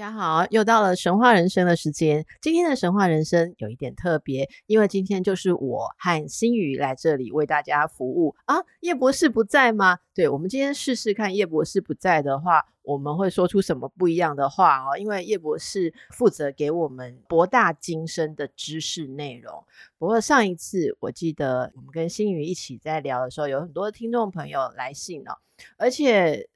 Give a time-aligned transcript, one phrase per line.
[0.00, 2.24] 大家好，又到了神话人生的时间。
[2.40, 8.56] 今天的神话人生有一点特别，因为今天就是我和新宇来这里为大家服务啊。
[8.80, 9.98] 叶博士不在吗？
[10.14, 14.96] 对，我们今天试试看，叶博士不在的话，我们会说出什么不一样的话哦。
[14.96, 19.62] 因为叶博士负责给我们博大精深的知识内容。
[19.98, 25.36] 不过上一次我记得我们跟新宇一起在聊的时候，有很多听众朋友来信哦，
[25.76, 26.48] 而且。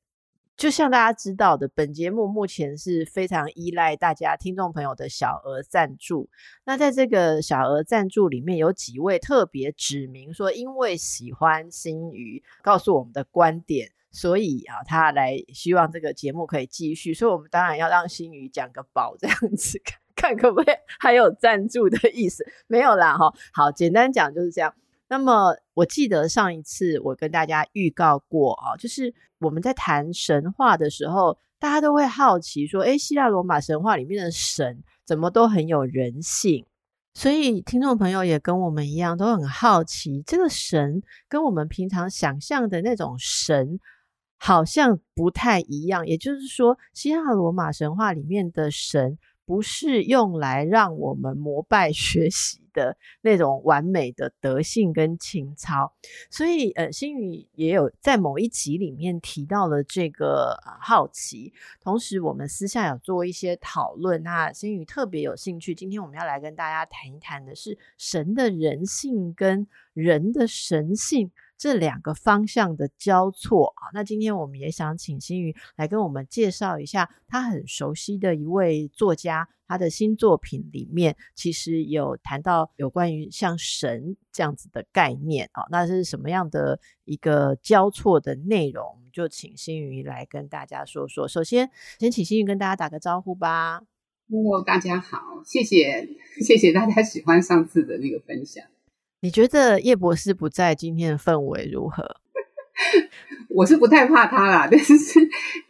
[0.56, 6.30] 就像大家知道的，本节目目前是非常依赖大家听众朋友的小额赞助。
[6.64, 17.12] 那在这个小额赞助里面，有几位特别指明说，因为喜欢新宇，告诉我们的观点，所以啊，他来希望这个节目可以继续。
[17.12, 19.80] 所以我们当然要让新宇讲个饱，这样子
[20.14, 22.46] 看看可不可以还有赞助的意思？
[22.68, 23.34] 没有啦，哈。
[23.52, 24.72] 好，简单讲就是这样。
[25.14, 36.66] 那么我记得上一次我跟大家预告过啊，就是我们在谈神话的时候，大家都会好奇说，诶，希腊罗马神话里面的神怎么都很有人性？
[37.14, 43.78] 所以听众朋友也跟我们一样，都很好奇，这个神跟我们平常想象的那种神
[44.36, 46.04] 好像不太一样。
[46.08, 55.90] 也就是说，希腊罗马神话里面的神不是用来让我们膜拜学习的那种完美的德性跟情操，
[56.30, 64.22] 所以呃，新宇也有在某一集里面提到了这个、好奇，同时我们私下有做一些讨论。
[64.22, 71.30] 那新宇特别有兴趣，今天我们要来跟大家谈一谈的是神的人性跟人的神性。
[71.56, 88.98] 这两个方向的交错啊，那今天我们也想请新宇来跟我们介绍一下他很熟悉的一位作家，他的新作品里面其实有谈到有关于像神这样子的概念啊，那是什么样的一个交错的内容？
[89.12, 91.28] 就请新宇来跟大家说说。
[91.28, 91.70] 首先，
[92.00, 93.82] 先请新宇跟大家打个招呼吧。
[94.28, 96.08] 哦，大家好，谢谢
[96.40, 98.64] 谢谢大家喜欢上次的那个分享。
[99.20, 102.16] 你觉得叶博士不在，今天的氛围如何？
[103.48, 104.94] 我是不太怕他啦， 但是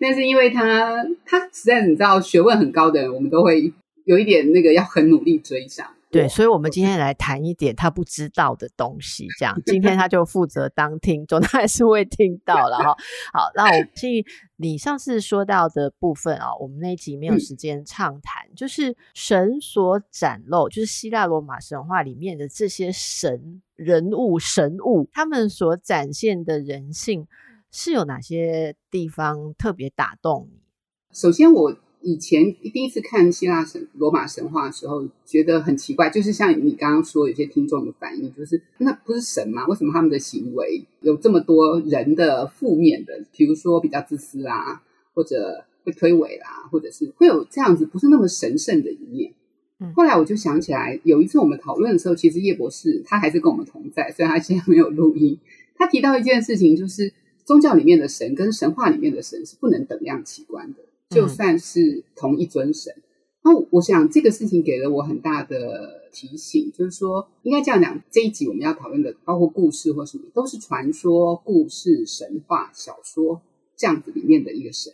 [0.01, 3.71] 但是因为他他实在你知道学问很高的人，我们都会
[4.05, 5.87] 有一点那个要很努力追上。
[6.11, 9.27] 对，所以，我们今天来谈一点他不知道的东西。
[9.37, 12.95] 这样， 今天他就负责当听众，他还是会听到了哈。
[13.33, 14.25] 好，那我去
[14.57, 27.27] 你上次说到的部分啊，我们那一集没有时间畅谈，嗯、就是神所展露，就是希腊罗马神话里面的这些神人物、神物，他们所展现的人性
[27.73, 30.61] 是有哪些地方特别打动你？
[31.11, 31.77] 首先，我。
[32.05, 39.67] 以前第一次看希腊神罗马神话的时候，觉得很奇怪，就是像你刚刚说，有些听众的反应，就是那不是神吗？
[39.67, 43.25] 为什么他们的行为有这么多人的负面的？
[43.33, 44.83] 比如说比较自私啊，
[45.15, 49.33] 或者会推诿啦，或者是会有这样子不是那么神圣的一面。
[49.81, 55.39] 嗯，后来我就想起来，有一次我们讨论的时候，其实叶博士他还是跟我们同在，虽然他现在没有录音。
[55.77, 57.13] 他提到一件事情，就是
[57.47, 60.81] 宗教里面的神跟神话里面的神是不能等量齐观的。
[61.15, 62.93] 就算是同一尊神，
[63.45, 73.43] 那、嗯、我想这个事情给了我很大的提醒，就是说应该这样讲，这一集我们要讨论的，包括故事或什么，都是传说、故事、神话、小说
[73.77, 74.93] 这样子里面的一个神，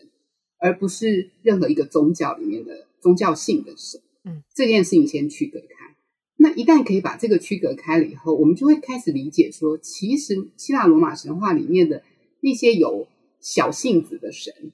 [0.59, 4.01] 而不是任何一个宗教里面的宗教性的神。
[4.25, 5.97] 嗯，这件事情先区隔开。
[6.37, 12.03] 那一旦可以把这个区隔开了以后，我们就会开始理解说，其实希腊罗马神话里面的
[12.41, 13.07] 那些有
[13.41, 14.73] 小性子的神。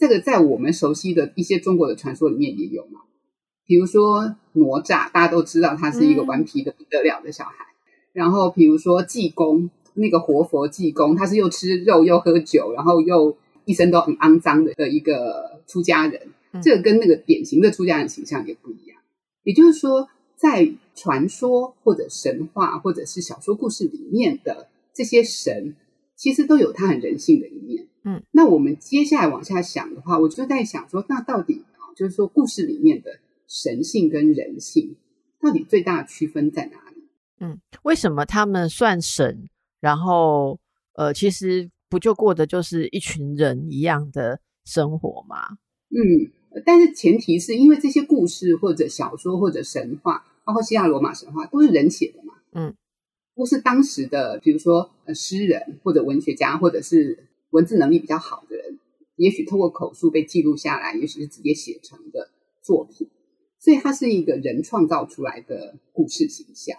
[0.00, 3.00] 这个在我们熟悉的一些中国的传说里面也有嘛，
[3.66, 7.52] 比如说哪吒，大家都知道他是一个顽皮的不得了的小孩。
[7.52, 13.36] 嗯、然后比如说济公，那个活佛济公，他是又吃肉又喝酒，然后又
[13.66, 16.28] 一生都很肮脏的的一个出家人。
[16.52, 18.98] 嗯、这个跟那个典型的出家人形象也不一样。
[19.42, 25.76] 也就是说，在传说或者神话或者是小说故事里面的这些神，
[26.16, 27.86] 其实都有他很人性的一面。
[28.04, 31.64] 嗯，那我们接下来往下想的话，我就在想说，那到底
[31.94, 34.96] 就是说故事里面的神性跟人性，
[35.40, 37.04] 到底最大的区分在哪里？
[37.40, 39.48] 嗯，为什么他们算神，
[39.80, 40.58] 然后
[40.94, 45.58] 呃，其实不就过的就是一群人一样的生活吗？
[45.90, 46.30] 嗯，
[46.64, 52.74] 但是前提是因为这些故事或者小说或者神话，包括希腊罗马神话，都是人写的嘛，嗯，
[53.34, 58.78] 都是当时的，比如说呃诗人或者文学家，或者是文字能力比较好的人，
[59.16, 62.30] 也许透过口述被记录下来，也许是直接写成的
[62.62, 63.08] 作品，
[63.58, 66.78] 所以它是一个人创造出来的故事形象。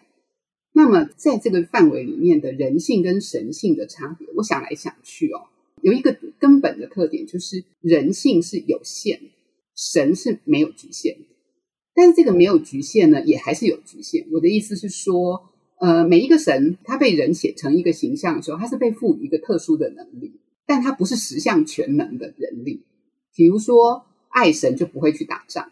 [0.73, 5.47] 那么在这个范围里面的人性跟神性的差别，我想来想去哦，
[5.81, 9.25] 有一个根本的特点，就是人性是有限的。
[9.73, 11.25] 神是没有局限的，
[11.95, 14.27] 但是这个没有局限呢，也还是有局限。
[14.31, 20.33] 我的意思是说，呃，每一个神他被人写成一个形象的时候，他是被赋予一个特殊的能力，
[20.71, 22.81] 但他不是十项全能的人力。
[23.35, 25.69] 比如说，爱神就不会去打仗，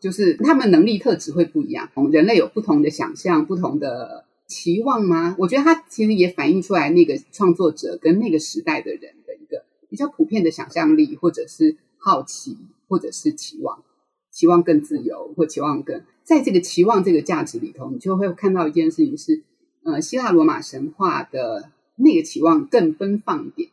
[0.00, 1.90] 就是他们能力特质会不一样。
[2.10, 5.36] 人类有不同的想象，不同的期望吗？
[5.38, 12.56] 我觉得他其实也反映出来那个创作者跟那个时代的人的一个比较普遍的想象力，或者是好奇。
[12.90, 13.84] 或者是期望，
[14.32, 19.42] 期望更自由，或期望更在这个期望这个价值里头，你就会看到一件事情是，
[19.82, 23.68] 呃，希腊罗马神话的那个期望更奔放一点，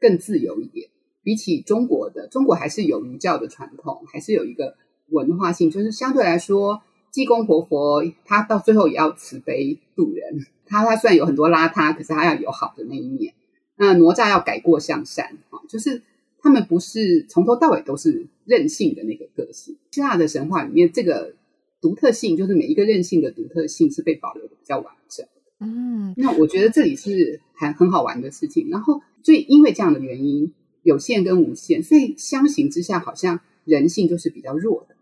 [0.00, 0.88] 更自由一点，
[1.22, 4.76] 比起中国的，中国还是有儒教的传统，还是有一个
[5.10, 13.34] 文化性，就是相对来说，济公活佛他到最后也要慈悲度人，他他虽然有很多邋遢，可是他要有好的那一面，
[13.76, 16.02] 那哪吒要改过向善啊，就是。
[16.40, 19.76] 他们不是从头到尾都是任性的那个个性。
[19.90, 21.34] 希腊的神话里面，这个
[21.80, 25.26] 独特性就是每一个任性的独特性是被保留的比较完整。
[25.60, 28.68] 嗯，那我觉得这里是还很好玩的事情。
[28.70, 30.52] 然后，所以因为这样的原因，
[30.82, 34.94] 有限跟无限，所以相形之下，好像人性就是比较弱的，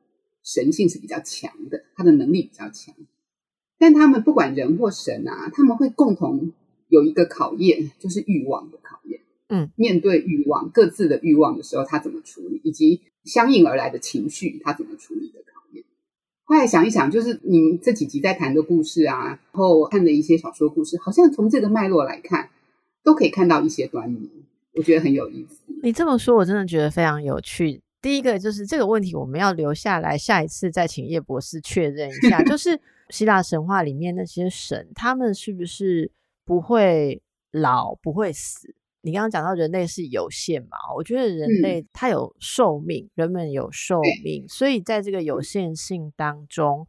[0.43, 2.95] 神性是比较强的，他的能力比较强。
[3.79, 6.53] 但他们不管人或神啊，他们会共同
[6.89, 9.21] 有一个考验，就是欲望的考验。
[9.49, 15.66] 嗯，面对欲望，各自的欲望的时候，他怎么处理，以及相应而来的情绪，他怎么处理的考验。
[16.49, 22.49] 后来想一想，就是你们这几集在谈的故事啊，然后看的一些小说故事，好像从这个脉络来看，
[23.03, 24.31] 都可以看到一些端倪，
[24.75, 25.61] 我觉得很有意思。
[25.83, 27.81] 你这么说，我真的觉得非常有趣。
[28.01, 36.13] 第一个就是这个问题，我们要留下来，下一次再请叶博士确认一下， 就是希腊神话里面那些神，他们是不是
[36.45, 37.21] 不会
[37.51, 38.73] 老，不会死？
[39.07, 40.77] 你刚刚讲到人类是有限嘛？
[40.97, 46.89] 我觉得人类它有寿命，嗯、人们有寿命，所以在这个有限性当中，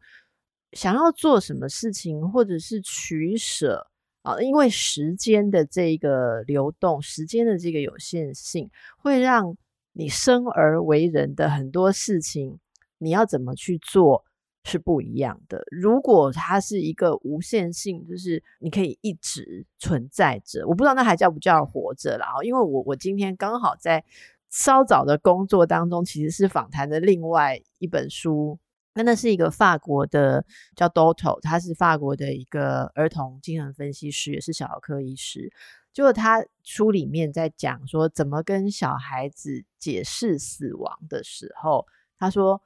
[0.72, 3.86] 想要做什么事情，或者是取舍
[4.22, 8.68] 啊，因为时间的这个流动，时间的这个有限性，
[8.98, 9.56] 会让
[9.92, 12.58] 你生而为人的很多事情，
[12.98, 14.24] 你要怎么去做？
[14.68, 15.64] 是不一样的。
[15.70, 22.42] 如果它是一个无限性，就是你可以一直存在着，我不知道那还叫不叫活着了啊？
[22.44, 24.04] 因为我我今天刚好在
[24.50, 28.58] 稍早的工作当中，其实是访谈的另外一本书，
[28.92, 30.44] 那那是一个法国的
[30.76, 35.50] 叫 Dolto，他是法国的一个儿童精神分析师，也是小儿科医师。
[35.94, 41.86] 就他书里面在讲说怎么跟小孩子解释死亡的时候，
[42.18, 42.60] 他说。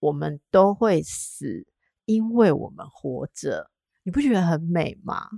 [0.00, 1.66] 我们都会死，
[2.04, 3.70] 因为我们活着。
[4.04, 5.28] 你不觉得很美吗？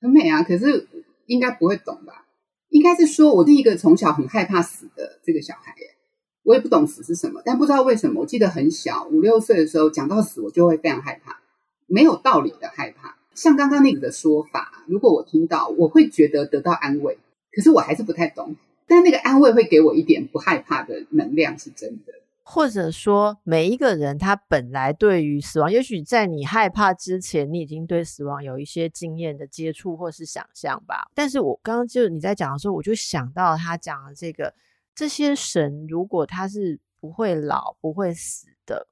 [0.00, 0.42] 很美啊！
[0.42, 0.88] 可是
[1.26, 2.26] 应该不会懂吧？
[2.68, 5.96] 应该是说，我是一个从小很害怕死的这个小孩耶。
[6.42, 11.40] 我也不懂死是什么，但不知道为什么，我记得很小五六岁的时候讲到死，我就会非常害怕，
[11.86, 13.16] 没有道理的害怕。
[13.34, 17.18] 像刚刚那个的说法，如果我听到，我会觉得得到安慰。
[17.52, 18.56] 可是我还是不太懂，
[18.86, 22.12] 但那个安慰会给我一点不害怕的能量，是真的。
[22.52, 31.08] 或者说，每一个人他本来对于死亡，也许在你害怕之前，你已经对死亡有一些经验的接触或是想象吧。
[31.14, 34.52] 但是我刚刚就你在讲的时候，我就想到他讲的这个，
[34.96, 38.88] 这些神如果他是不会老、不会死的，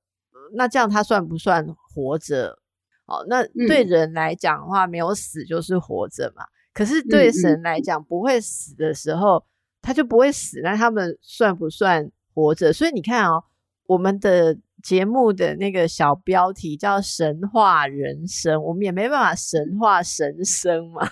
[0.55, 2.61] 那这样他算不算活着？
[3.07, 6.45] 哦，那对人来讲的话，没有死就是活着嘛。
[6.73, 9.45] 可是对神来讲，不会死的时候，
[9.83, 12.09] 他就不会死，那他们算不算
[12.43, 12.73] 活着？
[12.73, 13.45] 所以你看哦。
[13.89, 21.09] 我们的节目的那个小标题叫“神话人生”，我们也没办法神话神生嘛，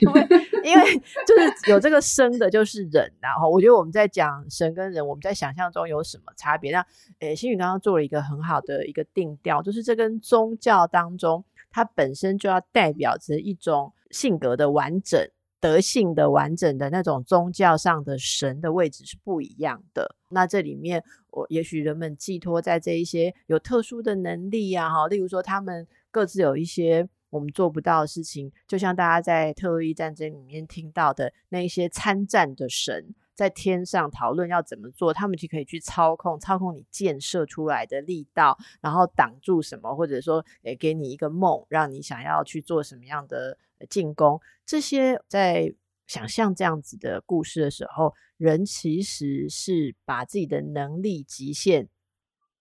[0.00, 0.28] 因为
[0.64, 0.94] 因为
[1.26, 3.12] 就是有这个生的，就是人。
[3.20, 6.72] 然后我觉得我们在讲神跟人，我们在想象中有什么差别？
[6.72, 6.82] 那
[7.18, 15.20] 诶，星宇刚刚做了一个很好的一个定调，就是这跟宗教当中它本身就要代表着一种性格的完整、
[15.60, 20.14] 德性的完整的那种宗教上的神的位置是不一样的。
[20.28, 43.56] 那这里面，我也许人们寄托在这一些有特殊的能力啊，哈，例如说他们各自有一些我们做不到的事情，就像大家在特洛伊战争里面听到的那一些参战的神，在天上讨论要怎么做，他们就可以去操控操控你建设出来的力道，然后挡住什么，或者说诶给你一个梦，让你想要去做什么样的
[43.88, 44.40] 进攻。
[44.66, 45.72] 这些在
[46.08, 51.88] 想象这样子的故事的时候，人其实是把自己的能力极限。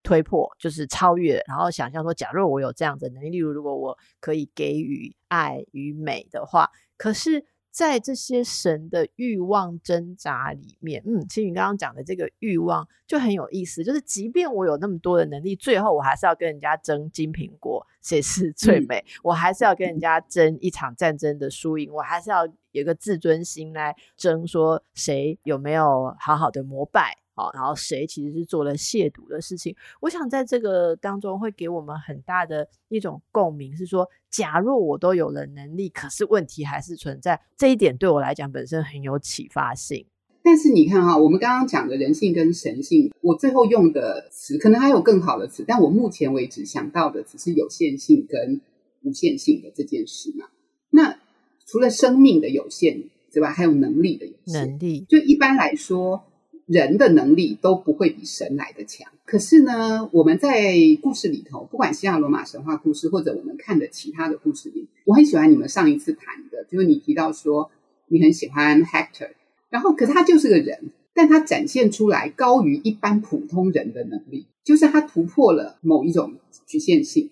[0.04, 7.46] 推破就是超越，然后想象说，假如我有这样的能力，例如如果我可以给予爱与美的话，可是，
[7.78, 27.27] 在这些神的欲望挣扎里面，嗯，其实你刚刚讲的这个欲望就很有意思，就是即便我有那么多的能力，最后我还是要跟人家争金苹果，谁是最美，嗯，我还是要跟人家争一场战争的输赢，我还是要有个自尊心来争，说谁有没有好好的膜拜。
[27.38, 29.76] 好，然后谁其实是做了亵渎的事情？
[30.02, 40.04] 我想在这个当中会给我们很大的一种共鸣，是说，假若我都有了能力，可是问题还是存在，这一点对我来讲本身很有启发性。
[40.42, 48.60] 但是你看哈，我们刚刚讲的人性跟神性，我最后用的词可能还有更好的词，但我目前为止想到的只是有限性跟
[49.04, 50.48] 无限性的这件事嘛。
[50.90, 51.20] 那
[51.68, 54.68] 除了生命的有限之外，还有能力的有限。
[54.68, 56.24] 能力就一般来说。
[56.68, 67.72] 人的能力都不会比神来的强，可是呢，我们在故事里头，不管希腊罗马神话故事，或者我们看的其他的故事里，我很喜欢你们上一次谈的，就是你提到说
[68.10, 69.30] 你很喜欢 Hector，
[69.70, 76.34] 然后可是他就是个人，但他展现出来高于一般普通人的能力，就是他突破了某一种
[76.66, 77.30] 局限性。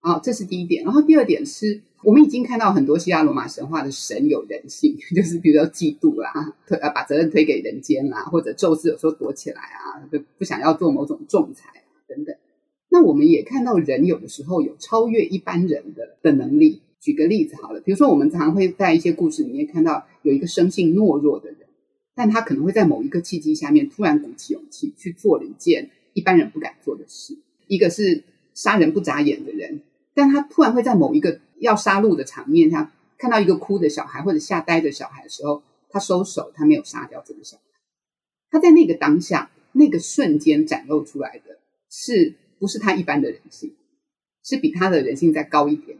[0.00, 1.82] 啊，这是第一点，然后第二点是。
[2.04, 12.36] 我们已经看到很多希腊罗马神话的神有人性， 就是比如说嫉妒啦，推呃把责任推给人间啦，或者宙斯有时候躲起来啊，就不想要做某种仲裁等等。
[12.90, 16.82] 那我们也看到人有的时候有超越一般人的的能力。
[17.00, 21.58] 举个例子好了，比如说我们常常会在一些故事里面看到有一个生性懦弱的人，
[22.14, 27.36] 但他可能会在某一个契机下面突然鼓起勇气去做了一件一般人不敢做的事。
[27.66, 28.22] 一个是
[28.56, 29.82] 杀人不眨眼的人，
[30.14, 37.62] 但他突然会在某一个要杀戮的场面下，看到一个哭的小孩或者吓呆的小孩的时候，他收手，他没有杀掉这个小孩。
[38.50, 41.58] 他在那个当下、那个瞬间展露出来的
[41.88, 43.72] 是不是他一般的人性？
[44.42, 45.98] 是比他的人性再高一点。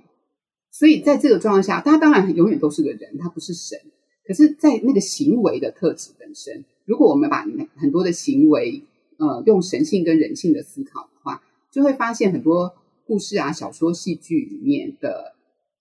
[0.73, 3.79] 所以在这个状况下，他当然永远都是个人，他不是神。
[4.27, 7.47] 可是，在那个行为的特质本身，如果我们把
[7.77, 8.83] 很多的行为，
[9.19, 15.35] 呃，用神性跟人性的思考的话，就会发现很多故事啊、小说、戏剧里面的。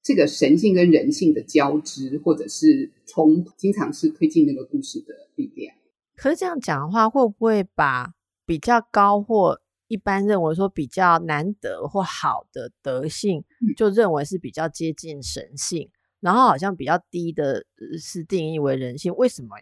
[0.08, 5.76] 这个神性跟人性的交织，或者是冲突，经常是推进那个故事的力量。
[6.16, 8.14] 可是这样讲的话，会不会把
[8.46, 13.44] 比较高或一般认为说比较难得或好的德性，
[13.76, 17.66] 就认为是比较接近神性，嗯、然后好像比较低的
[18.00, 19.12] 是定义为人性？
[19.16, 19.56] 为什么？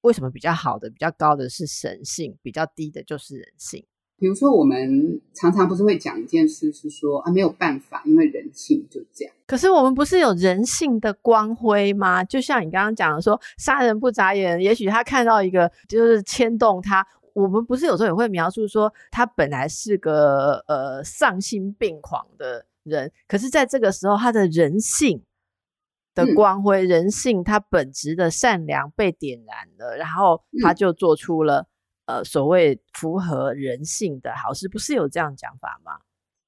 [0.00, 3.86] 为什么比较好的、比较高的是神性，比较低的就是人性？
[4.18, 9.34] 比如说，我们常常不是会讲一件事，是说啊，没有办法，因为人性就这样。
[9.46, 12.24] 可是我们不是有人性的光辉吗？
[12.24, 17.06] 就像你刚刚讲的说，杀人不眨眼，也许他看到一个就是牵动他。
[17.34, 25.22] 我们不是有时候也会描述说，他本来是个呃丧心病狂的人，可是在这个时候，他的人性
[26.14, 31.66] 的光辉，嗯、人性他本质的善良被点燃了，然后他就做出了。
[32.06, 35.92] 呃，所谓符合人性的好事，不是有这样讲法吗？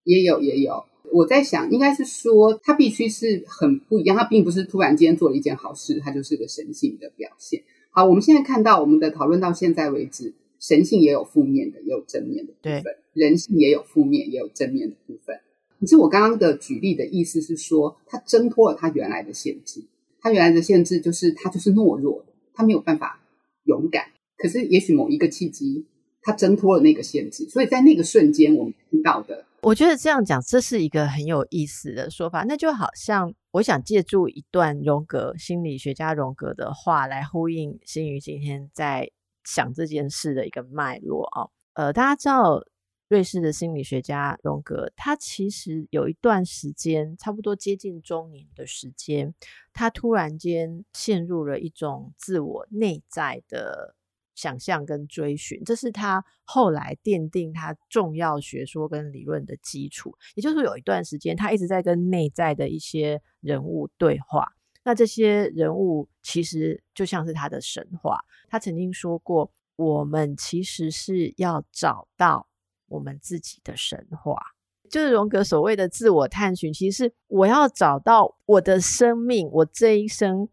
[0.05, 0.85] 也有，也有。
[1.11, 7.63] 我在想，应该是说，他必须是很不一样，他并不是突然间做了一件好事，他就是个神性的表现。
[7.91, 15.41] 好，我们现在看到我们的讨论到现在为止，神性也有负面的，也有正面的部分；人性也有负面，也有正面的部分。
[15.81, 19.83] 可是我刚刚的举例的意思是说，他挣脱了他原来的限制，
[20.21, 23.21] 他原来的限制就是他就是懦弱的，他没有办法
[23.65, 24.11] 勇敢。
[24.39, 25.85] 可是，也许某一个契机，
[26.23, 32.45] 他挣脱了那个限制，所以在那个瞬间，我们听到的，我觉得这样讲，这是一个很有意思的说法。
[32.45, 39.11] 那就好像，我想借助一段荣格心理学家荣格的话来呼应心宇今天在
[39.43, 41.49] 想这件事的一个脉络啊。
[41.73, 42.63] 呃，大家知道，
[43.09, 49.35] 瑞士的心理学家荣格，他其实有一段时间，差不多接近中年的时间，
[49.73, 53.97] 他突然间陷入了一种自我内在的。
[54.39, 60.15] 想象跟追寻，这是他后来奠定他重要学说跟理论的基础。
[60.37, 64.53] 也就是，有一段时间，他一直在跟内在的一些人物对话。
[64.85, 68.21] 那这些人物其实就像是他的神话。
[68.49, 72.47] 他曾经说过：“我们其实是要找到
[72.87, 74.41] 我们自己的神话。”
[74.89, 80.49] 就是荣格所谓的自我探寻，其实是我要找到我的生命，我这一生。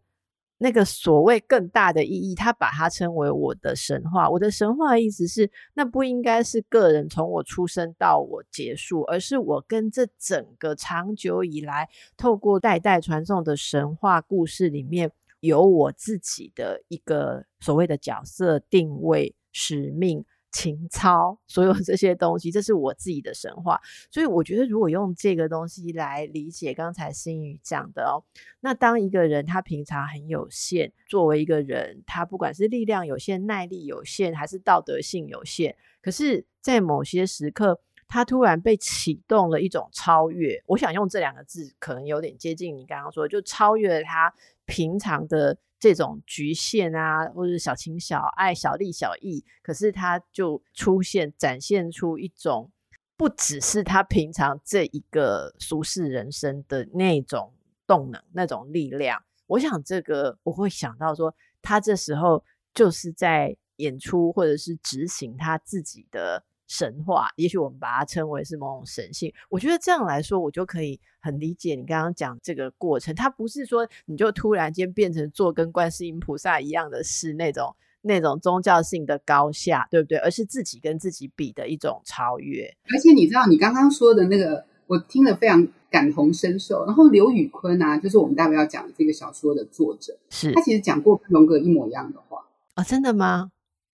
[0.58, 4.28] 那个所谓更大的意义，他把它称为我的神话。
[4.28, 15.10] 我的神话的意思是，那不应该是个人从我出生到我结束，而是我跟这整个长久以来透过代代传送的神话故事里面，
[15.40, 20.24] 有我自己的一个所谓的角色定位、使命。
[20.56, 23.78] 情操，所有这些东西，这是我自己的神话。
[24.10, 28.24] 所以我觉得，如果用这个东西来理解刚才心语讲的哦，
[28.60, 40.62] 那当一个人他平常很有限，作为一个人，他不管是力量有限、耐力有限，还是道德性有限，可是，在某些时刻，他突然被启动了一种超越。
[40.68, 44.32] 我想用这两个字，可能有点接近你刚刚说的，就超越了他
[44.64, 45.58] 平常的。
[45.78, 52.70] 这种局限啊，或者小情小爱、小利小义，可是他就出现、展现出一种
[53.16, 57.52] 不只是他平常这一个俗世人生的那种
[57.86, 59.22] 动能、那种力量。
[59.46, 66.44] 我想这个我会想到说，他这时候就是在演出或者是执行他自己的。
[66.68, 69.32] 神话，也许我们把它称为是某种神性。
[69.48, 73.14] 我觉得这样来说，我就可以很理解你刚刚讲这个过程。
[73.14, 80.18] 它不是说你就突然间变成做跟观世音菩萨一样的事，那种那种宗教性的高下，对不对？
[80.18, 82.64] 而是自己跟自己比的一种超越。
[82.92, 86.84] 而且你知道，你刚刚说的那个，我听了非常感同身受。
[86.84, 92.44] 然后刘宇坤啊，就是我们待会要讲这个小说的作者，是他其实讲过荣格一模一样的话
[92.74, 92.82] 啊。
[92.82, 93.50] 哦，真的吗？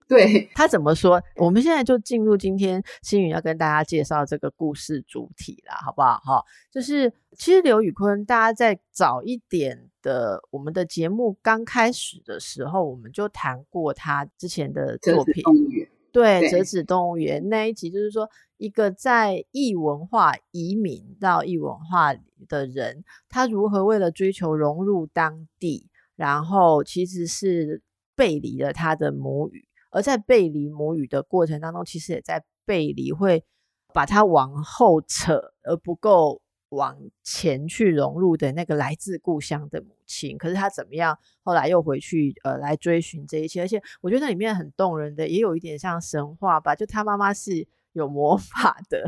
[0.09, 1.23] 对，他怎么说？
[1.37, 6.19] 我们现在就进入今天星宇要跟大家介绍这个故事主体了，好不好？
[6.19, 15.43] 哈，就是其实刘宇坤，大家在早一点的我们的节目刚开始的时候，我们就谈过他之前的作品。
[16.13, 18.29] 对，对，折纸动物园那一集，就是说
[18.59, 22.15] 一个在异文化移民到异文化
[22.49, 27.81] 的人，他如何为了追求融入当地，然后其实是
[28.15, 29.65] 背离了他的母语。
[29.93, 33.45] 而在背离母语的过程当中，其实也在背离，会
[33.93, 40.38] 把它往后扯，而不够往前去融入的那个来自故乡的母亲。
[40.38, 41.19] 可是他怎么样？
[41.43, 43.61] 后来又回去，呃，来追寻这一切。
[43.61, 46.75] 而且我觉得那里面很动人的，也有一点像神话吧。
[46.75, 49.05] 就他妈妈是有魔法的，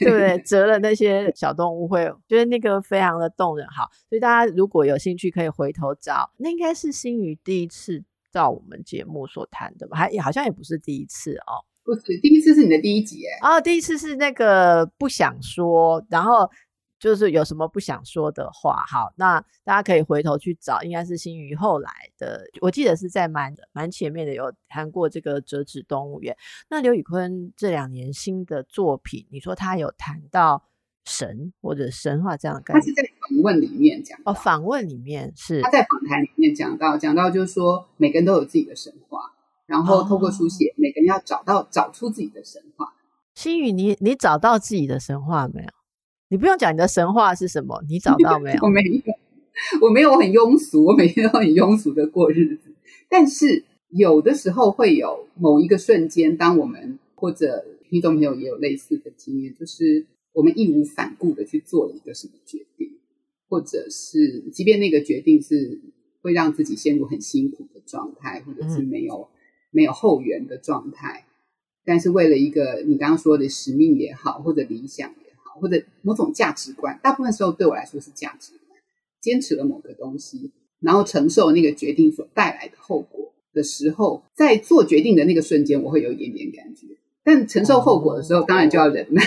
[0.00, 0.36] 对不对？
[0.42, 3.64] 折了那些小动物会，觉得那个非常的动人。
[3.68, 6.32] 好，所以大家如果有兴趣，可以回头找。
[6.38, 8.02] 那应该是新宇第一次。
[8.32, 16.50] 照我们节目所谈的吧，还也好像也不是第一次哦，不是第一次是你的第一集哎，哦，第一次是那个不想说，然后
[16.98, 26.36] 就是有什么不想说的话，好，那大家可以回头去找，应该是新宇后来的，我记得是在蛮蛮前面的有谈过这个折纸动物园。
[26.68, 30.62] 那刘宇坤这两年新的作品，你说他有谈到？
[31.10, 39.18] 神或者神话这样的概念，他是在访问里面讲哦，访问里面是他在访谈里面讲到，讲到就是说每个人都有自己的神话，
[39.66, 42.94] 然后透过书写，哦、每个人要找到找出自己的神话。
[43.34, 45.68] 心宇，你你找到自己的神话没有？
[46.28, 48.58] 你不用讲你的神话是什么，你找到没有？
[48.62, 49.02] 我没有，
[49.80, 52.72] 我没有，我很庸俗，我每天都很庸俗的过日子。
[53.08, 60.06] 但是有的时候会有某一个瞬间，当我们或者听众朋友也有类似的经验，就是。
[60.32, 62.98] 我们义无反顾的去做了一个什么决定，
[63.48, 65.80] 或者是即便那个决定是
[66.22, 69.28] 会让自己陷入很辛苦的状态，或者是没有、嗯、
[69.70, 71.26] 没有后援的状态，
[71.84, 78.78] 但是为了一个你刚刚说的使命也好，或者理想也好，或者某种价值观，大部分时候对我来说是价值观，
[79.20, 86.86] 坚持了某个东西，然后承受那个决定所带来的后果的时候，在做决定的那个瞬间，我会有一点点感觉。
[87.30, 89.22] 但承受后果的时候，哦、当然就要忍耐。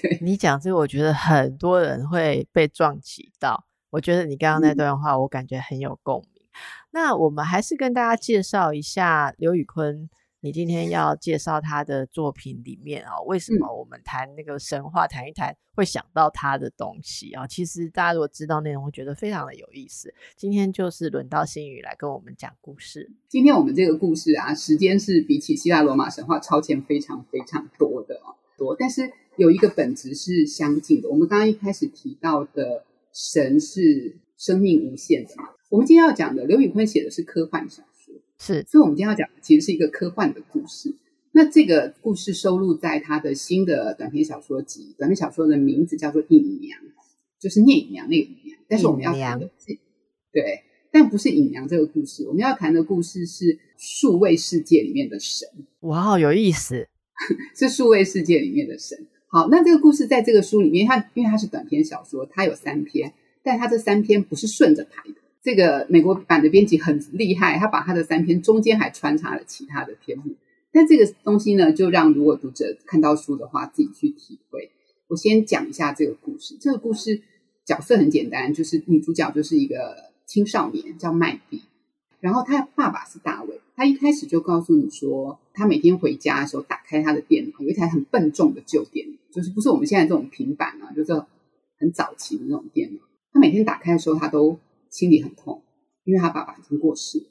[0.00, 3.64] 对，你讲这个，我觉得很多人会被撞击到。
[3.90, 6.42] 我觉得你刚刚那段话，我感觉很有共鸣。
[6.44, 6.48] 嗯、
[6.92, 10.08] 那我们还是跟大家介绍一下刘宇昆。
[10.40, 17.46] 你今天要介绍他的作品里面啊、哦，为什么我们谈那个神话，谈一谈会想到他的东西啊、哦？
[17.48, 20.14] 其实大家如果知道内容，会觉得非常的有意思。
[20.36, 23.10] 今天就是轮到新宇来跟我们讲故事。
[23.28, 31.08] 今天我们这个故事啊，时间是比起希腊罗马神话超前非常非常多的哦，多，但是有一个本质是相近的。
[31.08, 35.48] 我们刚刚一开始提到的神是生命无限的嘛？
[35.68, 37.97] 我们今天要讲的刘宇昆写的是科幻小说。
[38.38, 40.94] 是，所以，我们今天要讲的其实是一个科幻的故事。
[41.32, 46.80] 那这个故事收录在他的新的短篇小说集，短篇小说的名字叫做《隐娘》，
[47.38, 48.58] 就是聂隐娘那个隐娘。
[48.68, 49.78] 但是我们要谈的是，
[50.32, 52.26] 对，但不是隐娘这个故事。
[52.26, 55.48] 我们要谈的故事是数位世界里面的神。
[55.80, 56.88] 哇，有意思，
[57.54, 59.06] 是数位世界里面的神。
[59.28, 65.14] 好，那这个故事在这个书里面，它因为它是短篇小说，它有三篇，但它这三篇不是顺着排的。
[65.48, 70.36] 这个美国版的编辑很厉害，他把他的三篇中间还穿插了其他的篇目。
[70.70, 74.70] 但这个东西呢，就让如果读者看到书的话，自己去体会。
[75.08, 76.54] 我先讲一下这个故事。
[76.60, 77.22] 这个故事
[77.64, 81.62] 角色很简单，就是女主角就是一个青少年，叫麦迪。
[82.20, 83.58] 然后他爸爸是大卫。
[83.74, 91.14] 他一开始就告诉你说，他每天回家的时候打开他的电脑，有一台很笨重的旧电脑，就是不是我们现在这种平板啊，就是
[91.78, 93.00] 很早期的那种电脑。
[93.32, 94.58] 他每天打开的时候，他都
[94.90, 95.62] 心里很痛，
[96.04, 97.26] 因为他爸爸已经过世。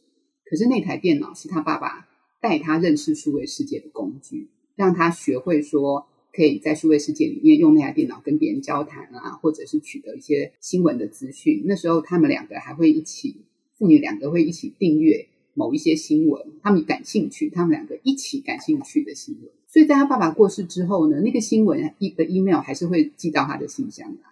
[0.45, 2.07] 可是那台电脑是他爸爸
[2.39, 11.63] 带他认识数位世界的工具，让他学会说可以在数位世界里面用那台电脑跟别人交谈啊，或者是取得一些新闻的资讯。
[11.65, 13.37] 那时候他们两个还会一起，
[13.77, 19.51] 父女两个会一起订阅某一些新闻，他们感兴趣，他们两个一起感兴趣的新闻。
[19.67, 24.29] 所以在他爸爸过世之后呢，那个新闻一个 email 还是会寄到他的信箱来。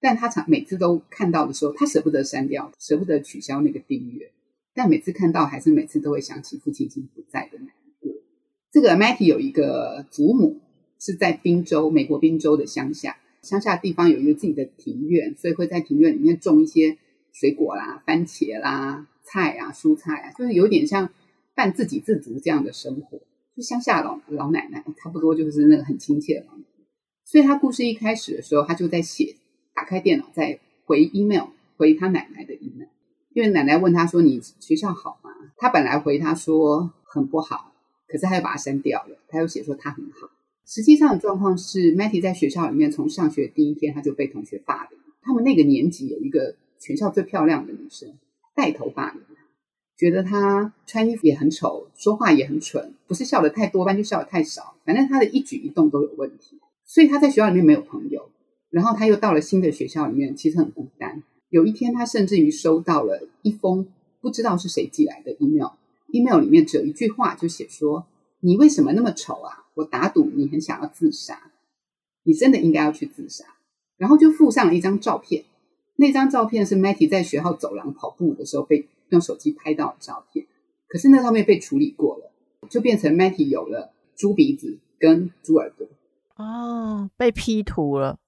[0.00, 4.30] 但他常每次都看到的时候，他舍不得删掉，舍不得取消那个订阅。
[4.74, 8.12] 但每次看到，还是每次都会想起父亲已经不在的难过。
[8.70, 10.60] 这个 Matty 有一个祖母
[11.00, 16.96] 是在宾州，美国宾州的乡下，乡下地方有一个自己的庭院，所以会在庭院里面种一些
[17.32, 21.10] 水果啦、番茄啦、菜啊、蔬菜啊，就是有点像
[21.56, 23.18] 半自给自足这样的生活。
[23.56, 26.46] 就乡下老老奶奶，差不多就是那个很亲切的。
[27.24, 29.34] 所以他故事一开始的时候，他就在写。
[29.78, 32.88] 打开电脑，再回 email，回他奶奶的 email，
[33.32, 37.72] 因为奶奶问他说：“你学校好吗？”他本来回他说很不好，
[38.08, 39.16] 可是他又把它删掉了。
[39.28, 40.28] 他又写说他很好。
[40.66, 44.98] 实际上的状况是，Matty 在学校里面从上学第一天他就被同学霸凌。
[45.22, 48.12] 他们那个年级有一个全校最漂亮的女生
[48.56, 49.22] 带头霸凌，
[49.96, 56.58] 觉得他穿衣服也很丑，说话也很蠢，不是笑得太多，但就笑得太少，反正他的一举一动都有问题。
[56.84, 58.28] 所以他在学校里面没有朋友。
[58.70, 61.22] 然后他又到了新的学校里面，其实很孤单。
[61.48, 63.88] 有一天，他甚至于收到了一封
[64.20, 68.06] 不知道是谁寄来的 email，email 里面只有一句话，就写说
[68.40, 69.64] ：“你为什么那么丑啊？
[69.74, 71.50] 我打赌你很想要自杀，
[72.24, 73.44] 你真的应该要去自杀。”
[73.96, 75.44] 然后就附上了一张照片，
[75.96, 80.46] 那张照片是 Matty 在学校走廊跑步的时候被用手机拍到的照片。
[80.86, 82.30] 可是那上面被处理过了，
[82.68, 85.86] 就变成 Matty 有了猪鼻子跟猪耳朵。
[86.36, 88.18] 哦，被 P 图了。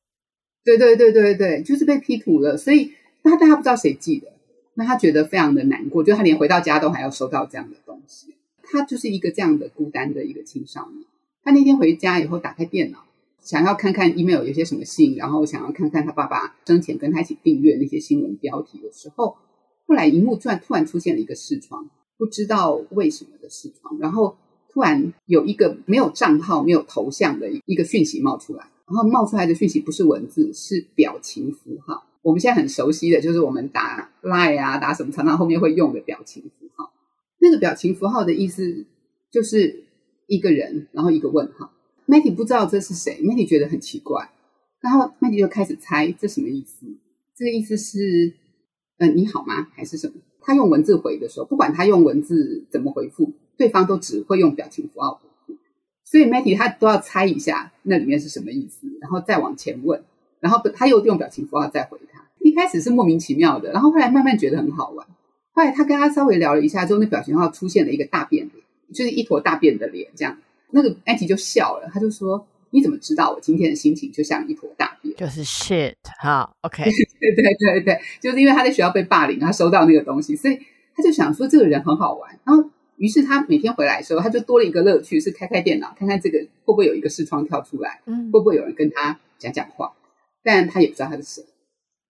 [0.77, 4.33] 对对对对对，就是被 P 图了，所以他但他不知道谁寄的，
[4.75, 11.05] 那他觉得非常的难过，就他连回到家都还要收到这样的东西，他就是一个这样的孤单的一个青少年。
[11.43, 13.05] 他那天回家以后打开电脑，
[13.41, 19.37] 想要看看 email 有些什么信，然后想要看看他爸爸生前跟他一起订阅那些新闻标题的时候，
[19.87, 24.37] 后来荧幕突然突然出现了一个视窗，不知道为什么的视窗，然后
[24.73, 28.67] 突然有一个没有账号、没有头像的一个讯息冒出来。
[28.91, 32.05] 然后冒出来的讯息不是文字，是表情符号。
[32.23, 36.91] 我们现在很熟悉的就是我们打 lie 啊，打什么常常后面会用的表情符号。
[37.39, 38.85] 那个表情符号的意思
[39.31, 39.85] 就是
[40.27, 41.71] 一个人，然后一个问号。
[42.07, 44.31] Matty 不知道这是谁，Matty 觉得很奇怪，
[44.81, 46.85] 然后 Matty 就开始猜这什么意思。
[47.37, 48.35] 这个意思是，
[48.99, 49.69] 嗯、呃，你好吗？
[49.73, 50.15] 还是什么？
[50.43, 55.21] 他用文字回的时候，不管他用文字怎么回复，对方都只会用表情符号。
[56.11, 60.03] 所以 Matty 他都要猜一下那里面是什么意思，然后再往前问，
[60.41, 62.21] 然后他又用表情符号再回他。
[62.41, 65.07] 一开始是莫名其妙的，然后后来慢慢觉得很好玩。
[65.53, 70.37] 后来他跟他稍微聊了一下之后，那表情符号出现了一个大便脸，就是一坨大便的脸，这样。
[70.71, 76.83] 那个 Matty 就笑了，他就说：“你怎么知道我今天的心情就像一坨大便？”就是 shit 哈，OK，
[77.21, 80.59] 对对对对，就是因为他在学校被霸凌，他收到那个东西，所以
[80.97, 82.69] 他就想说这个人很好玩，然后。
[83.01, 89.93] 于是他每天回来的时候，他就多了一个乐趣，是开开电脑，看看这个会不会有一个视窗跳出来，嗯，会不会有人跟他讲讲话？
[90.43, 91.43] 但他也不知道他是谁。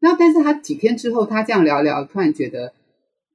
[0.01, 2.75] 然后，但是他几天之后，他这样聊聊，突然觉得，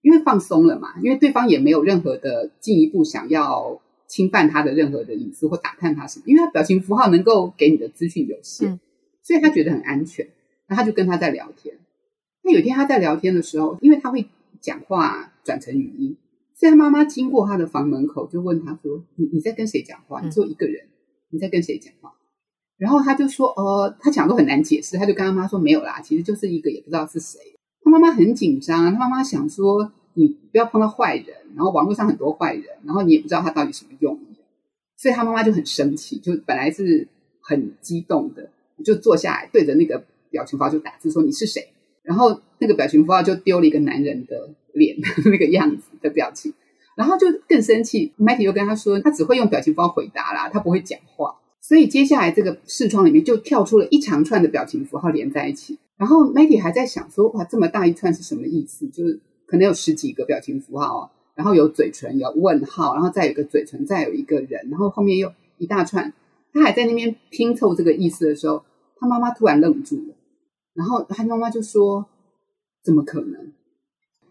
[0.01, 8.79] 因为放松了嘛，因为对方也没有任何的进一步想要侵犯他的任何的隐私或打探他什么，因为他表情符号能够给你的资讯有限，嗯，
[9.23, 10.27] 所以他觉得很安全。
[10.67, 11.77] 那他就跟他在聊天。
[12.41, 14.25] 那有一天他在聊天的时候，因为他会
[14.59, 16.17] 讲话转成语音。
[16.57, 20.21] 所以他妈妈经过他的房门口，就问他说：“你你在跟谁讲话？
[20.21, 20.87] 你只有一个人，
[21.29, 22.13] 你在跟谁讲话？”
[22.77, 27.39] 然后他就说：“呃，他讲都很难解释。”他就跟他妈说：“没有啦，其实就是一个也不知道是谁。”
[27.83, 34.17] 他妈妈很紧张，他妈妈想说：“你不要碰到坏人，然后网络上很多坏人，然后你也不知道他到底什么用。”
[34.97, 37.05] 所以他妈妈就很生气，就本来是
[37.41, 38.49] 很激动的，
[38.83, 41.67] 就坐下来对着那个表情包就打字说：“你是谁？”
[42.01, 46.53] 然后那个表情符号就丢了一个男人的脸的那个样子的表情，
[46.95, 48.13] 然后就更生气。
[48.19, 51.35] Matty 又跟他说，他只会用表情符号回答啦，他不会讲话。
[51.61, 55.79] 所以接下来这个视窗里面就跳出了一长串的表情符号连在一起。
[55.97, 58.87] 然后 Matty 还在想说，哇，这么大一串是什么意思？
[58.89, 66.13] 就是可能有十几个表情符号哦，然后有嘴唇，有问号，然后再有个嘴唇，再有一个人，然后后面又一大串。
[66.53, 68.63] 他还在那边拼凑这个意思的时候，
[68.99, 70.15] 他妈妈突然愣住了，
[70.73, 72.05] 然后他妈妈就说
[72.83, 73.51] ：“怎么可能？”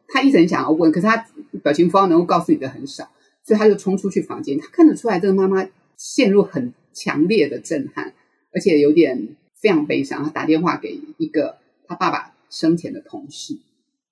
[0.08, 1.26] 他一直很想要问，可是他
[1.62, 3.10] 表情符号能够告诉你的很少，
[3.42, 4.58] 所以他就冲出去房间。
[4.58, 8.12] 他看得出来，这个妈妈陷入很强烈的震撼，
[8.52, 10.22] 而且有点非常悲伤。
[10.22, 13.58] 他打电话给一个他爸爸生前的同事，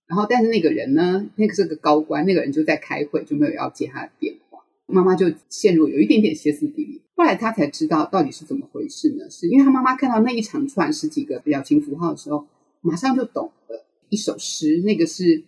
[0.07, 4.61] 然后但是那个人呢，那个是个高官，那个人就在开会，就没有要接他的电话。
[4.87, 7.01] 妈妈就陷入有一点点歇斯底里。
[7.15, 9.31] 后来他才知道到底是怎么回事呢？
[9.31, 12.47] 是因为他妈妈看到那一长串十几个表情符号的时候，
[12.81, 15.43] 马上就懂了一首诗，那个是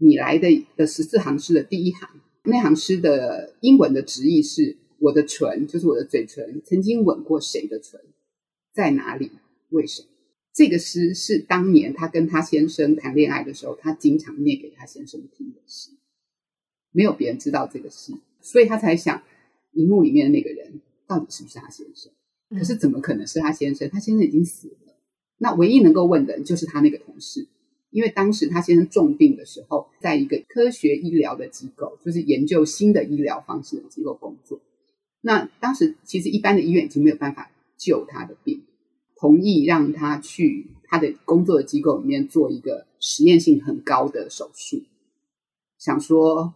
[0.00, 2.08] 你来的的十四行诗的第一行。
[2.44, 8.00] 那行诗的英文的直译是：“我的唇，就是我的嘴唇，曾经吻过谁的唇？
[8.72, 9.30] 在哪里？
[9.68, 10.08] 为什么？”
[10.52, 15.90] 这个诗是当年他跟他先生谈恋爱的时候，他经常念给他先生听的诗。
[16.92, 19.22] 没有别人知道这个诗，所以他才想，
[19.72, 20.80] 荧幕里面的那个人。
[21.06, 22.12] 到底是不是他先生？
[22.50, 23.90] 可是怎么可能是他先生？
[23.90, 24.96] 他先生已经死了。
[25.38, 27.48] 那唯一能够问的就是他那个同事，
[27.90, 34.60] 因为当时他先生重病的时候，在一个科学医疗的机构，就是研究新的医疗方式的机构工作。
[35.20, 38.62] 那当时其实一般的医院已经没有办法救他的病，
[39.16, 44.82] 同意让他去他的工作的机构里面做一个实验性很高的手术，
[45.78, 46.54] 想说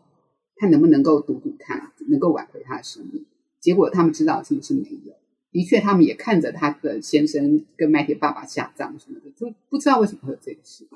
[0.56, 3.26] 看能不能够赌赌看，能够挽回他的生命。
[3.60, 5.14] 结果他们知道其实是没有，
[5.50, 10.86] 的确，他们也看着他的先生跟麦田爸爸下葬什么的，就不知道为什么会有这个事。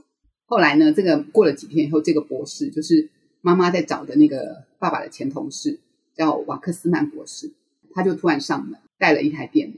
[0.50, 3.10] 后来呢，这个过了几天以后，这个博士就是
[3.42, 5.78] 妈妈在找的那个爸爸的前同事，
[6.14, 7.52] 叫瓦克斯曼博士，
[7.92, 9.74] 他就突然上门带了一台电脑。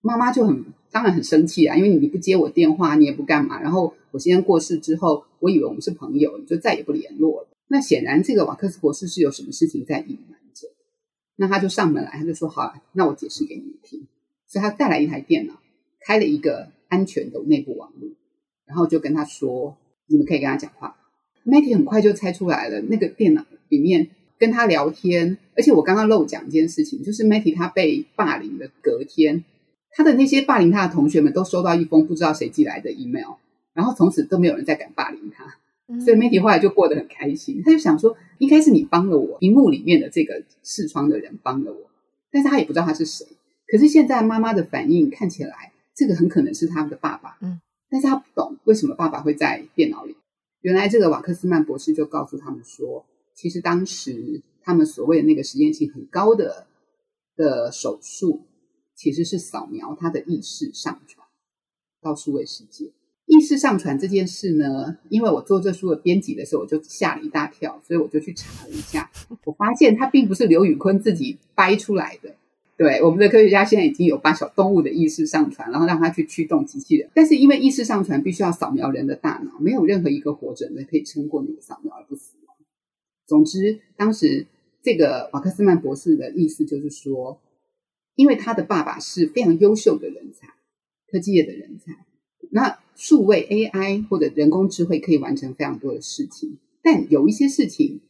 [0.00, 3.60] 妈妈就很当然很生气啊，因为你不接我电话，你也不干嘛。
[3.60, 7.48] 然后我先生过世之后，我以为我们是朋友，你就再也不联络了。
[7.66, 10.68] 那显然这个瓦克斯博士是有什么事情在隐瞒着。
[11.36, 14.06] 那他就上门来，他就说：“好，那我解释给你听。”
[14.48, 15.60] 所以他带来一台电脑，
[16.00, 18.08] 开了一个安全的内部网络，
[18.64, 19.76] 然后就跟他说
[20.08, 20.96] ：“你们可以跟他讲话。
[21.44, 29.44] ”Matty 很快就猜出来了，那个电脑里面跟他聊天，而且我刚刚漏讲一件事情，就是 Matty 他被霸凌的隔天，
[29.92, 33.36] 他的那些霸凌他的同学们都收到一封不知道谁寄来的 email，
[33.72, 35.56] 然后从此都没有人再敢霸凌他。
[36.04, 41.90] 所以 Matty 后来就过得很开心，他就想说，应该是你帮了我，荧幕里面的这个视窗的人帮了我，
[42.30, 43.26] 但是他也不知道他是谁。
[43.66, 47.58] 可是现在妈妈的反应看起来，这个很可能是他们的爸爸，嗯，
[47.90, 50.16] 但是他不懂为什么爸爸会在电脑里。
[50.60, 56.66] 原来这个瓦克斯曼博士就告诉他们说，其实当时他们所谓的那个实验性很高的
[57.36, 58.42] 的手术，
[58.94, 61.26] 其实是扫描他的意识上传
[62.02, 62.92] 到数位世界。
[63.26, 69.10] 意识上传这件事呢，因为我做这书的编辑的时候，我就吓了一大跳，所以我就去查了一下，
[69.44, 72.34] 我发现它并不是刘宇昆自己掰出来的。
[72.78, 77.10] 对，我们的科学家现在已经有把小动物的意识上传，然后让它去驱动机器人。
[77.12, 82.56] 但是因为意识上传必须要扫描人的大脑，没有任何一个活着人可以撑过那个扫描而不死亡。
[83.26, 84.46] 总之，当时
[84.82, 87.40] 这个瓦克斯曼博士的意思就是说，
[88.14, 90.46] 因为他的爸爸是非常优秀的人才，
[91.10, 92.06] 科技业的人才，
[92.50, 92.78] 那。
[93.00, 98.00] 数位 AI 或者人工智慧可以完成非常多的事情，但有一些事情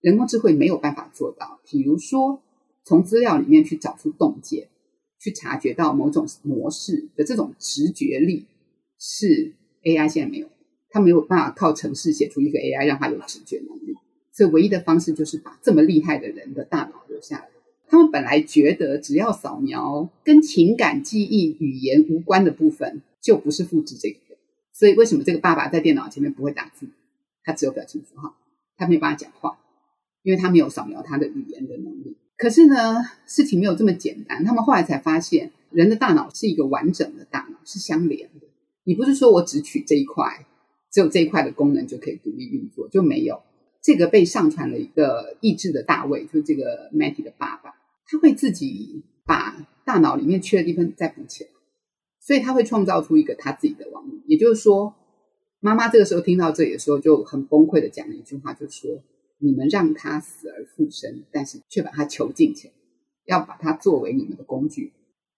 [0.00, 1.60] 人工智慧没有办法做到。
[1.64, 2.42] 比如说，
[2.88, 4.68] 从资料里面去找出洞见，
[5.20, 8.46] 去察觉到某种模式的这种直觉力，
[8.98, 10.48] 是 AI 现在没有，
[10.88, 13.94] 它没有办法靠程式写出一个 AI 让它有直觉能力。
[14.32, 17.48] 所以，唯一的方式就是把这么厉害的人的大脑留下来。
[17.88, 23.02] 他们本来觉得只要扫描跟情感、记忆、语言无关的部分。
[23.20, 24.36] 就不是复制这个的，
[24.72, 26.86] 所以为什么这个爸爸在电脑前面不会打字？
[27.42, 28.36] 他只有表情符号，
[28.76, 29.58] 他没有办法讲话，
[30.22, 32.16] 因为他没有扫描他的语言的能力。
[32.38, 34.44] 可是呢，事情没有这么简单。
[34.44, 38.46] 他们后来才发现，人的大脑是一个完整的大脑，是相连的。
[38.84, 40.46] 你不是说我只取这一块，
[40.92, 43.42] 只有这一块的功能就可以独立运作，就没有。
[43.82, 47.74] 这个被上传了一个意志的大卫，就是这个 Matty 的爸爸，
[48.06, 51.50] 他会自己把大脑里面缺的地方再补起来。
[52.20, 54.94] 所以他会创造出一个他自己的网络，也就是说，
[55.60, 59.02] 妈妈这个时候听到这里的时候就很崩溃的讲了一句话，就说
[59.38, 62.74] ：“你们让他死而复生，但是却把他囚禁起来，
[63.24, 64.92] 要把他作为你们的工具。”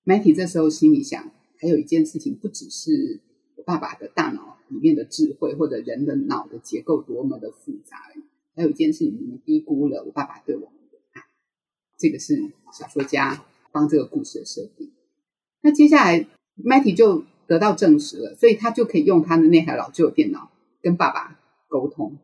[0.04, 3.20] Matty 这时候心里想，还有一件事情，不只是
[3.56, 8.24] 我爸爸的大脑里面的智慧，或者人的脑的结构多么的复杂而已，
[8.56, 11.22] 还有一件事情，你们低估了我爸爸对我们的爱。
[11.98, 14.90] 这个是小说家帮这个故事的设定。
[15.62, 16.26] 那接下来。
[16.62, 20.50] Matty 就得到证实了，所以他就可以用他的那台老旧电脑
[20.82, 22.18] 跟爸爸沟通。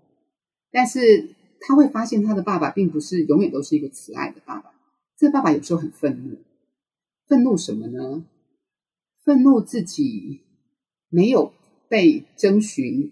[0.70, 1.30] 但是
[1.66, 4.70] 他会发现他的爸爸并不是永远都是一个慈爱的爸爸，
[5.18, 6.38] 这个爸爸有时候很愤怒，
[7.26, 8.24] 愤怒什么呢？
[9.24, 10.42] 愤怒自己
[11.08, 11.52] 没有
[11.88, 13.10] 被征询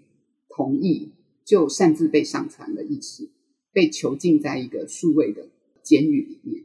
[0.48, 1.10] 同意
[1.44, 3.28] 就擅自被上传了意识，
[3.72, 5.48] 被囚禁在一个数位的
[5.82, 6.64] 监狱里面。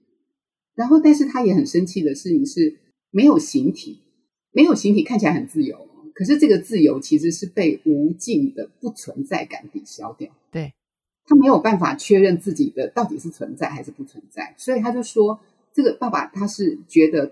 [0.75, 2.78] 然后，但是他也很生气的事情是，
[3.10, 4.02] 没有形体，
[4.52, 10.32] 没有形体看起来很自由，可是这个自由其实是被无尽的不存在感抵消掉。
[11.30, 15.39] 对，他没有办法确认自己的到底是存在还是不存在，所以他就说，
[15.74, 17.32] 这个爸爸他是觉得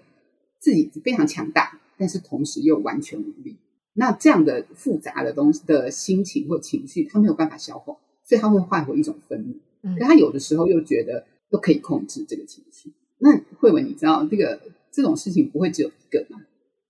[0.60, 1.80] 自己非常强大。
[2.00, 3.58] 但是同时又完全无力，
[3.94, 9.56] 那这样的复杂的东西的心情或情绪，他没有办法消化，所以他会换回一种愤怒。
[9.82, 12.94] 嗯，可他有的时候又觉得都可以控制这个情绪。
[13.18, 16.40] 那慧文，你知道这个这种事情不会只有一个吗？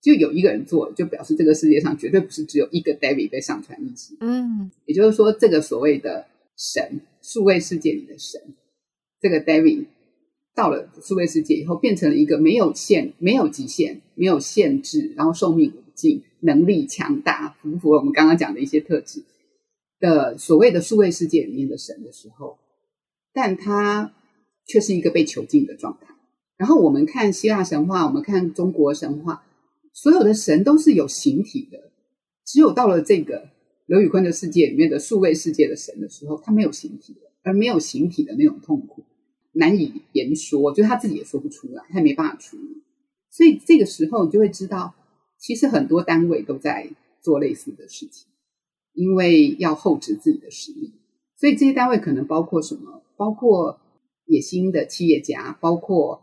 [0.02, 4.14] 就有一个人做，就表示这个世界上绝对不是只有一个 David 被上传意识。
[4.20, 6.26] 嗯，也就是说，这个所谓的
[6.58, 8.40] 神，数位世界里的神，
[9.20, 9.86] 这个 David。
[10.54, 19.22] 到了数位世界以后，变成了一个没有限、没有极限、没有限制，然后寿命无尽、能力强大，符不符合我们刚刚讲的一些特质
[20.00, 22.58] 的所谓的数位世界里面的神的时候，
[23.32, 24.12] 但他
[24.66, 26.08] 却是一个被囚禁的状态。
[26.56, 29.44] 然后我们看希腊神话，我们看中国神话，
[29.92, 31.92] 所有的神都是有形体的，
[32.44, 33.48] 只有到了这个
[33.88, 39.02] 刘宇坤的世界里面的数位世界的神的时候，他没有形体，而没有形体的那种痛苦。
[39.52, 42.82] 难以言说，就他自己也说不出来，他也没办法处理。
[43.30, 44.94] 所以这个时候，你就会知道，
[45.38, 46.90] 其实很多单位都在
[47.22, 48.28] 做类似的事情，
[48.92, 50.92] 因为要厚植自己的实力。
[51.38, 53.02] 所以这些单位可能包括什么？
[53.16, 53.80] 包括
[54.26, 56.20] 野心的企业家，包括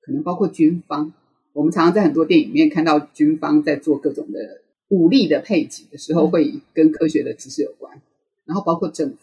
[0.00, 1.14] 可能包括军方。
[1.52, 8.00] 我们常常在很多电影里面看到军方在做各种的武力的配置的时候，会跟科学的知识有关。
[8.44, 9.16] 然后包括政府。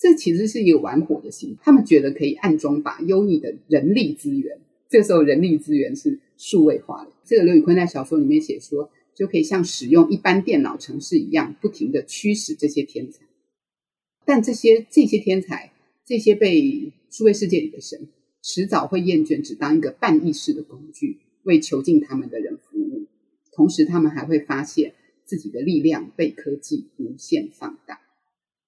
[0.00, 7.10] 这其实是一个玩火的心，他们觉得可以暗中把优异的人力资源，这个时候人力资源是数位化的。
[7.24, 13.26] 这个刘宇坤在小说里面写说，就可以像使用一般电脑程式一样，不停的驱使这些天才。
[14.24, 15.72] 但这些这些天才，
[16.06, 18.06] 这些被数位世界里的神，
[18.40, 22.56] 迟早会厌倦，只当一个半意识的工具，为囚禁他们的人。
[23.58, 24.94] 同时，他们还会发现
[25.24, 27.98] 自己的力量被科技无限放大。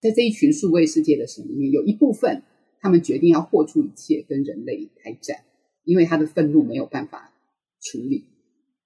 [0.00, 2.42] 在这一群数位世界的神里面，有一部分
[2.80, 5.44] 他们决定要豁出一切跟人类开战，
[5.84, 7.32] 因为他的愤怒没有办法
[7.80, 8.24] 处理；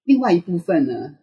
[0.05, 1.15] 另外一部分呢，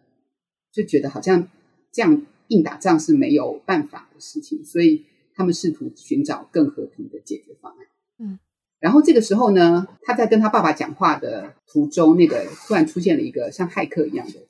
[0.72, 1.48] 就觉得好像
[1.92, 5.04] 这样硬打仗是没有办法的事情，所以
[5.36, 7.86] 他们试图寻找更和平的解决方案。
[8.18, 8.38] 嗯，
[8.80, 14.40] 然后这个时候呢，他在跟他爸爸讲话的途中，那个突然出现了一个像骇客一样的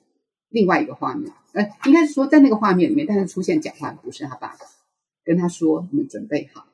[0.53, 4.59] 另外一个画面，呃，应该是说在那个画面里面，但是出现讲话的不是他爸爸。
[5.25, 6.67] 跟他说：“你们准备好，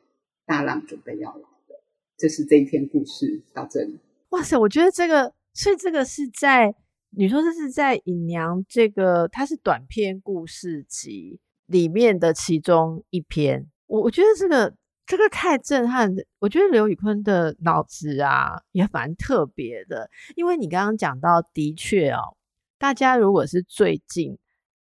[0.47, 1.83] 大浪准备要来了。”
[2.17, 3.99] 这是这一篇故事到这里。
[4.31, 6.75] 哇塞，我觉得这个，所以这个是在
[7.11, 13.67] 你说这是在《隐娘》这个，它是短篇故事集里面的其中一篇。
[13.87, 16.11] 我我觉得这个这个太震撼。
[16.39, 22.35] 我觉得刘宇昆的脑子啊也蛮特别的，因为你刚刚讲到，的确哦，
[22.79, 24.39] 大家如果是最近。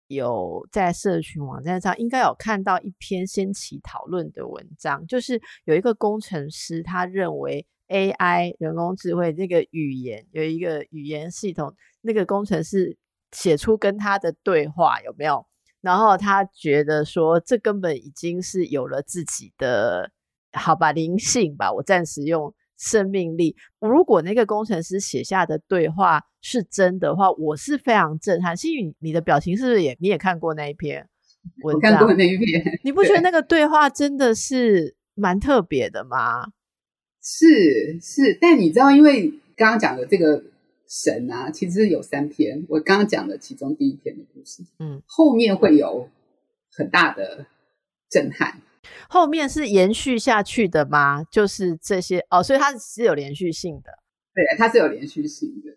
[0.06, 12.98] 有在社群网站上应该有看到一篇掀起讨论的文章，就是有一个工程师，他认为 AI 人工智慧这个语言有一个语言系统，那个工程师
[13.32, 15.46] 写出跟他的对话有没有？
[15.80, 20.12] 然后他觉得说，这根本已经是有了自己的
[20.52, 22.54] 好吧灵性吧，我暂时用。
[22.76, 23.56] 生命力。
[23.80, 28.56] 如果那个工程师写下的对话是真的话，我是非常震撼。
[28.56, 31.08] 欣宇，你的表情是不是也你也看过那一篇
[31.62, 31.92] 文章？
[31.92, 36.46] 我看过那一篇， 你不觉得那个对话真的是蛮特别的吗？
[37.22, 40.42] 是是，但你知道，因为刚刚讲的这个
[40.86, 42.64] 神啊，其实有三篇。
[42.68, 46.08] 我刚刚讲的其中第一篇的故事，嗯，后面会有
[46.70, 47.46] 很大的
[48.10, 48.60] 震撼。
[49.08, 51.24] 后面是延续下去的吗？
[51.30, 53.90] 就是这些哦，所以它是有连续性的。
[54.34, 55.70] 对，它是有连续性的。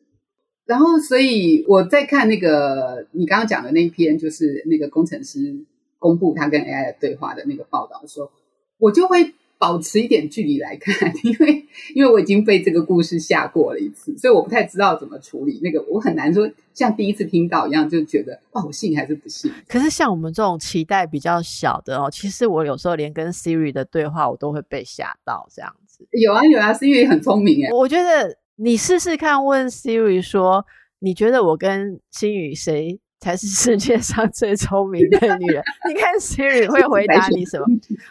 [0.66, 5.56] 然后，所以我在看那个你刚刚讲的那篇，就是那个工程师
[5.98, 8.32] 公布他跟 AI 的对话的那个报道的时候，
[8.78, 9.34] 我就会。
[9.60, 15.84] 保持一点距离来看， 因为因为我已经被这个故事吓过了一次，所以我不太知道怎么处理那个。
[15.90, 19.52] 我很难说像第一次听到一样，就觉得哦，我信还是不信？
[19.68, 26.08] 可是像我们这种期待比较小的哦，其实我有时候连跟 Siri 的对话，我都会被吓到这样子。
[26.12, 27.70] 有啊有啊，Siri 很聪明哎。
[27.72, 30.66] 我觉得你试试看，问 Siri 说，
[31.00, 35.64] 你觉得我跟星宇谁才是世界上 最聪明的女人。
[35.88, 37.66] 你看 Siri 会回答你什么？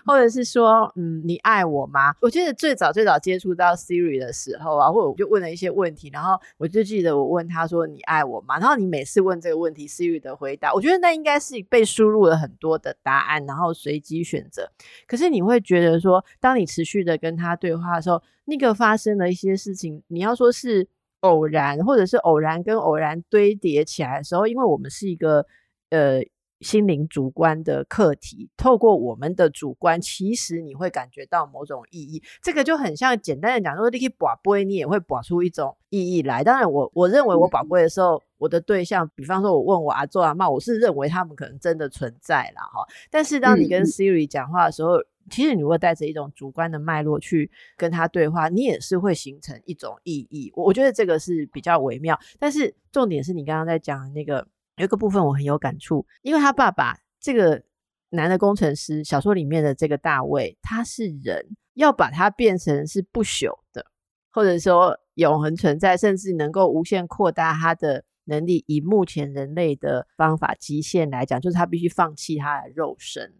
[0.04, 2.14] 或者是说，嗯，你爱我吗？
[2.20, 14.70] 我记得最早最早接触到 Siri 的时候啊，或者我就问了一些问题，然后我就记得我问他说：“你爱我吗？”然后你每次问这个问题，Siri 的回答，我觉得那应该是被输入了很多的答案，然后随机选择。
[15.06, 20.88] 可是你会觉得说，当你持续的跟他对话的时候，那个发生的一些事情，你要说是。
[21.26, 25.44] 偶然，或者是偶然跟偶然堆叠起来的时候，因为我们是一个
[25.90, 26.20] 呃
[26.60, 32.22] 心灵主观的课题，透过我们的主观，其实你会感觉到某种意义。
[32.42, 36.42] 这个就很像简单的讲说，你可以你也会拔出一种意义来。
[36.42, 42.86] 当然我，我我认为我拔杯的时候，我的对象，比方说我问我阿祖阿妈，我是认为他们可能真的存在了哈。
[43.10, 50.52] 但是当你跟 Siri 讲话的时候，嗯其实你如果带着一种主观的脉络去跟他对话，你也是会形成一种意义。
[50.54, 52.18] 我我觉得这个是比较微妙。
[52.38, 54.46] 但是重点是你刚刚在讲的那个
[54.76, 57.62] 有一个部分我很有感触，因为他爸爸这个
[58.10, 63.84] 男的工程师，小说里面的这个大卫，他是人，要把他变成是不朽的，
[64.30, 73.34] 或者说永恒存在，甚至能够无限扩大他的能力，以目前人类的方法极限来讲，就是他必须放弃他的肉身，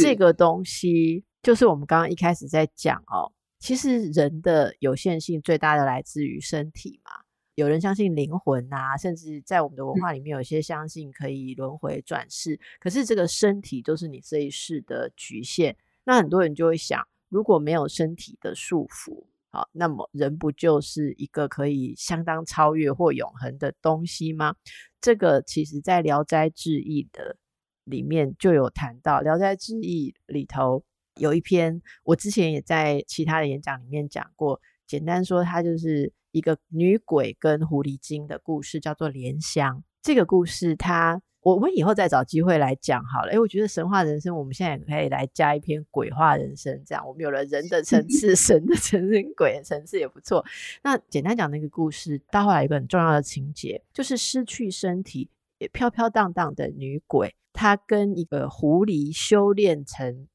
[0.00, 1.24] 这个东西。
[1.42, 7.10] 就是我们刚刚一开始在讲哦，其实人的有限性最大的来自于身体嘛。
[7.56, 12.58] 有人相信灵魂啊，甚至在我们的文化里面，有些相信可以轮回转世。
[12.80, 15.76] 可是这个身体就是你这一世的局限。
[16.04, 24.54] 那很多人就会想，如果没有身体的束缚，好，那么人不就是一个可以相当超越或永恒的东西吗？
[25.00, 27.36] 这个其实在《聊斋志异》的
[27.84, 30.84] 里面就有谈到，《聊斋志异》里头。
[31.16, 34.60] 有一篇，我之前也在其他的演讲里面讲过。
[34.86, 39.78] 简单说，它就是一个女鬼跟狐狸精的故事，叫做《莲香》。
[40.02, 43.30] 这个故事它，我们以后再找机会来讲好了。
[43.32, 50.44] 诶，我觉得神话人生，我们现在也可以来加一篇鬼话人生，这样我们有了人的层次、 神的层次、 鬼的层次也不错。
[50.82, 60.26] 那简单讲那个故事，到后来一个很重要的情节，就是失去身体也飘飘荡荡的女鬼，她跟一个狐狸修炼成。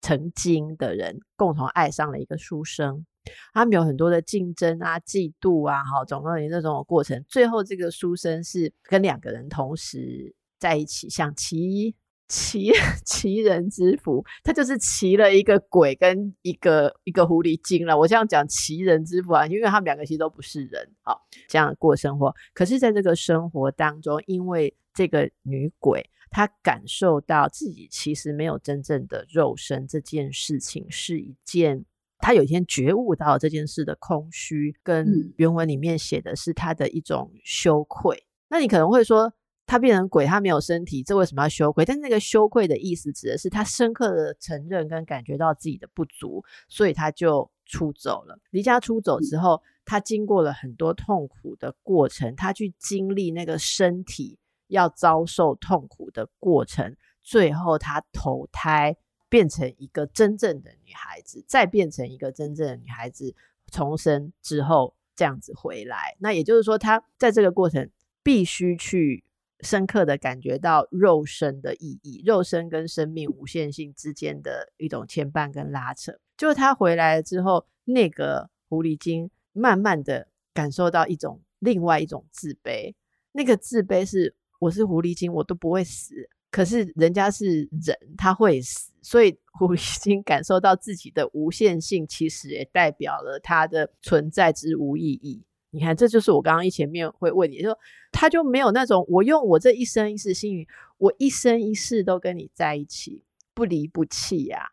[0.00, 3.04] 曾经的人共同爱上了一个书生，
[3.52, 7.24] 他们有很多的竞争啊、嫉妒啊，哈，总共有这种过程。
[7.28, 11.94] 最后，这个书生是跟两个人同时在一起，像其一
[12.28, 12.70] 齐
[13.04, 17.98] 齐 人之福，他就是齐了一个鬼跟一个一个狐狸精了。
[17.98, 22.34] 我这样讲奇人之福啊，因为他们两个其实都不是人，好，这样过生活。
[22.54, 26.08] 可是，在这个生活当中，因为这个女鬼。
[26.30, 31.86] 她感受到自己其实没有真正的肉身，这件事情是一件
[32.18, 38.14] 她有一天觉悟到这件事的空虚，跟原文里面写的是她的一种羞愧。
[38.14, 39.32] 嗯、那你可能会说，
[39.68, 41.84] 他变成鬼，他没有身体，这为什么要羞愧？
[41.84, 48.36] 但那个羞愧的意思指的是他深刻的承认跟感觉到自己的不足，所以他就出走了。
[48.50, 54.38] 离家出走之后，他经过了很多痛苦的过程，他去经历那个身体。
[54.70, 58.94] 要遭受痛苦的过程，最后他投胎
[59.30, 63.34] 变成一个真正的女孩子，再变成一个真正的女孩子，
[63.72, 66.14] 重生之后这样子回来。
[66.18, 67.88] 那也就是说，他在这个过程
[68.22, 69.24] 必须去
[69.60, 76.12] 深刻的感觉到肉身的意义，肉身跟生命无限性之间的一种牵绊跟拉扯。
[76.36, 82.94] 就是她回来之后，那个狐狸精慢慢的感受到一种另外一种自卑，
[83.32, 84.34] 那个自卑是。
[84.60, 86.28] 我是狐狸精，我都不会死。
[86.50, 88.90] 可是人家是人，他会死。
[89.02, 95.44] 所以狐狸 精感受到自己的无限性，其实也代表了他的存在之无意义。
[95.70, 97.78] 你看，这就是我刚刚一前面会问你说，
[98.12, 100.66] 他就没有那种我用我这一生一世星语，
[100.98, 104.66] 我一生一世都跟你在一起，不离不弃呀、啊。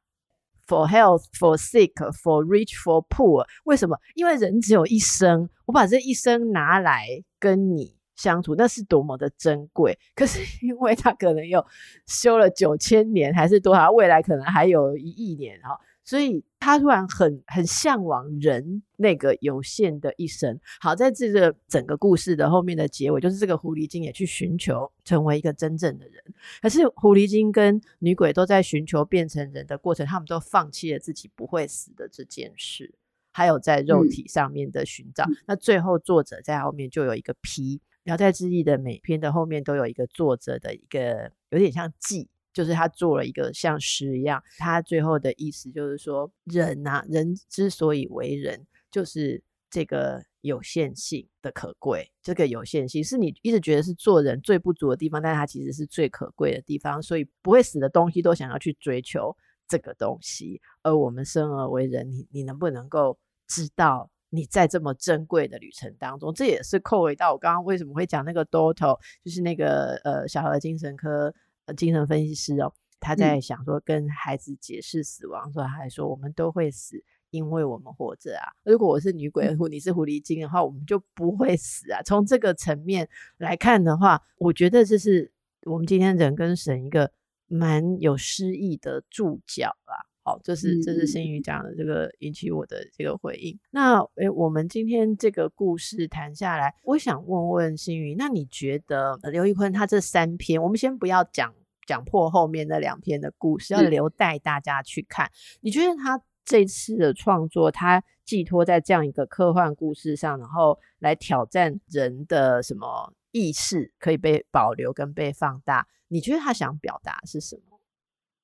[0.68, 3.46] For health, for sick, for rich, for poor。
[3.66, 3.98] 为什么？
[4.16, 7.08] 因为人只有一生，我把这一生拿来
[7.39, 7.96] 跟你。
[8.16, 11.62] 相处那是多么的珍贵，可是因为他可能又
[12.08, 20.60] 修了九千年，还是多少，未来可能还有一亿年哈，所以他突然很很向往人那个有限的一生。
[20.80, 26.24] 好，在这个整个故事的后面的结尾，就是这个狐狸精也去寻求成为一个真正的人，
[26.62, 32.93] 可是狐狸精跟女鬼都在寻求变成人的过程，他们都放弃了自己不会死的这件事，
[33.32, 35.26] 还有在肉体上面的寻找。
[35.26, 37.82] 嗯、那最后作者在后面就有一个 P。
[38.08, 44.41] 《聊斋志异》的每篇的后面都有一个作者的一个有点像记，就是他做了一个像诗一样。
[44.58, 52.10] 他最后的意思就是说，人呐、啊，人之所以为人，就是这个有限性的可贵。
[52.24, 56.99] 这个有限性是你一直觉得是做人最不足的地方，但是它其实是最可贵的地方。
[57.03, 59.36] 所以不会死的东西都想要去追求
[59.68, 60.60] 这个东西。
[60.82, 64.10] 而我们生而为人，你你能不能够知道？
[64.32, 71.34] 你在这么珍贵的旅程当中，这也是扣回到我刚刚为什么会讲那个 Doto，就是那个呃小儿精神科
[71.74, 78.51] 精神分析师哦，他在想说跟孩子解释死亡的时候，他还说我们都会死，因为我们活着啊。
[78.63, 82.01] 如果我是女鬼，或你是狐狸精的话，我们就不会死啊。
[82.03, 85.32] 从这个层面来看的话，我觉得这是
[85.63, 87.11] 我们今天人跟神一个
[87.47, 90.05] 蛮有诗意的注脚啦。
[90.26, 93.53] 好，这是这是新宇讲的这个引起我的这个回应。
[93.53, 101.53] 嗯、那诶，我们今天这个故事谈下来，我想问问新宇，那你觉得刘裕坤他这三篇，我们先不要讲
[101.86, 105.30] 讲破后面那两篇的故事，要留待大家去看。
[105.61, 115.88] 你觉得他这次的创作，他寄托在这样一个科幻故事上，然后来挑战人的什么意识可以被保留跟被放大？
[116.07, 117.74] 你觉得他想表达是什么？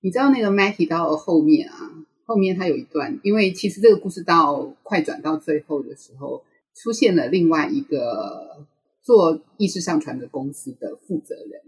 [0.02, 1.92] 你知道那个 Matty 到后面啊，
[2.26, 6.44] 后面他有一段，因为其实这个故事到快转到最后的时候，
[6.74, 8.66] 出现了另外一个
[9.04, 11.62] 做意识上传的公司的负责人，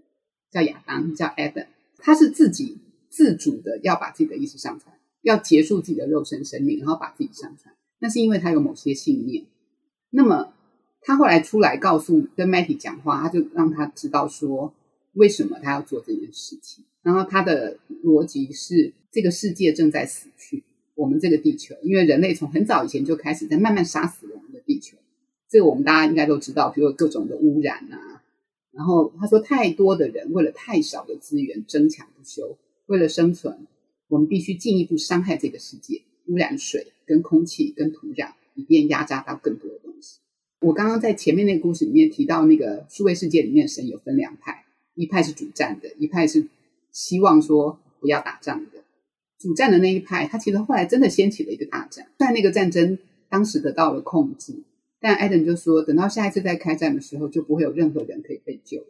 [0.52, 1.68] 叫亚当，叫 Adam，
[1.98, 2.80] 他是自己
[3.10, 7.76] 自主的要把自己的意识上传，要结束自己的肉身生命，然后把自己上传。
[8.00, 9.46] 那是因为他有某些信念。
[10.10, 10.54] 那么
[11.02, 14.74] 他后来出来告诉跟 Matty 讲话，他就让他知道说
[15.14, 16.84] 为什么他要做这件事情。
[17.04, 20.64] 然后他的逻辑是，这个世界正在死去，
[20.96, 24.98] 我们这个地球，因为人类从很早以前就开始在慢慢杀死我们的地球，
[25.50, 28.24] 这个我们大家应该都知道，比如各种的污染啊。
[28.72, 33.68] 然后他说，太多的人为了太少的资源争抢不休，为了生存，
[34.08, 40.20] 我们必须进一步伤害这个世界，污染水、跟空气、跟土壤，以便压榨到更多的东西。
[40.62, 44.64] 我刚刚在前面那个故事里面提到，那个数位世界里面神有分两派，
[44.96, 46.48] 一派是主战的，一派是。
[46.94, 48.84] 希望说不要打仗的
[49.38, 54.64] 主战的那一派，他其实后来真的掀起了一个大战，但那个战争当时得到了控制。
[55.02, 58.86] 但艾登就说，等到下一次再开战的时候，就不会有任何人可以被救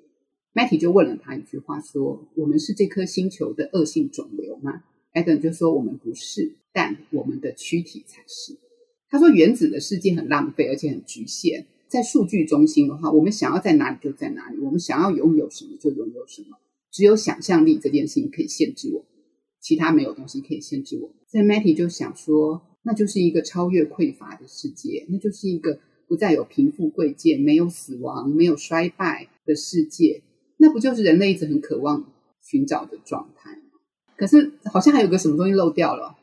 [0.52, 4.84] 麦提就问了他一句话说：“我们是这颗星球的恶性肿瘤吗
[5.14, 8.56] 艾登就说：“我们不是，但我们的躯体才是。”
[9.10, 11.66] 他说：“原子的世界很浪费，而且很局限。
[11.88, 16.58] 在数据中心的话，我们想要在哪里就在哪里，我们想要拥有什么就拥有什么。”
[16.94, 19.04] 只有想象力这件事情可以限制我，
[19.60, 21.10] 其他没有东西可以限制我。
[21.28, 30.22] 所以 Matty 就想说，那就是一个超越匮乏的世界，那就是一个不再有贫富贵贱、没有死亡、没有衰败的世界。
[30.58, 32.06] 那不就是人类一直很渴望
[32.40, 33.80] 寻找的状态吗？
[34.16, 36.16] 可是好像还有个什么东西漏掉了。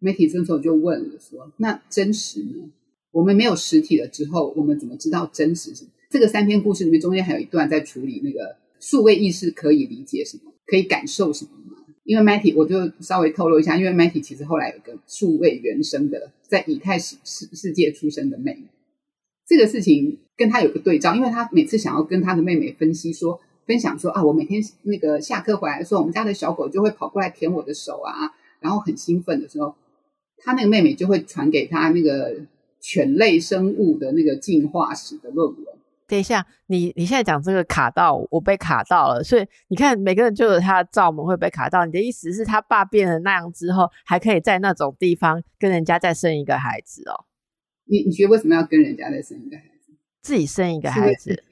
[0.00, 2.72] Matty 这时候就问了说：“那真实呢？
[3.10, 8.63] 我们没有实体了之后，我们怎么知道真实是？”这个三篇故事里面中间还有一段在处理那个。
[8.84, 10.52] 数位意识可以理解什么？
[10.66, 11.82] 可以感受什么吗？
[12.04, 18.64] 因为 Matty，我就稍微透露一下，因为 Matty 其实后来有个数位原生的，在以太世世世界出生的妹妹，
[19.46, 29.74] 这个事情跟他有个对照，因为他每次想要跟他的妹妹分析说、分享说啊，我每天那个下课回来的时候，我们家的小狗就会跑过来舔我的手啊，然后很兴奋的时候，
[30.36, 32.36] 他那个妹妹就会传给他那个
[32.82, 35.73] 犬类生物的那个进化史的论文。
[36.06, 41.86] 等一下，你你现在讲这个卡到我被卡到了，所以你看每个人就有他的罩门会被卡到。
[41.86, 47.24] 你的意思是他爸变成那样之后，还可以在那种地方跟人家再生一个孩子哦？
[47.86, 49.92] 你你觉得为什么要跟人家再生一个孩子？
[50.20, 51.42] 自己生一个孩子？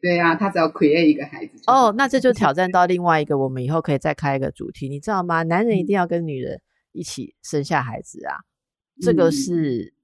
[0.00, 1.62] 对啊，他只要 create 一个孩子。
[1.68, 5.44] 哦，那这就挑战到另外一个，我们以后可以再开一个主题，你知道吗？
[5.44, 8.34] 男人一定要跟女人一起生下孩子啊，
[8.96, 9.94] 嗯、这个是。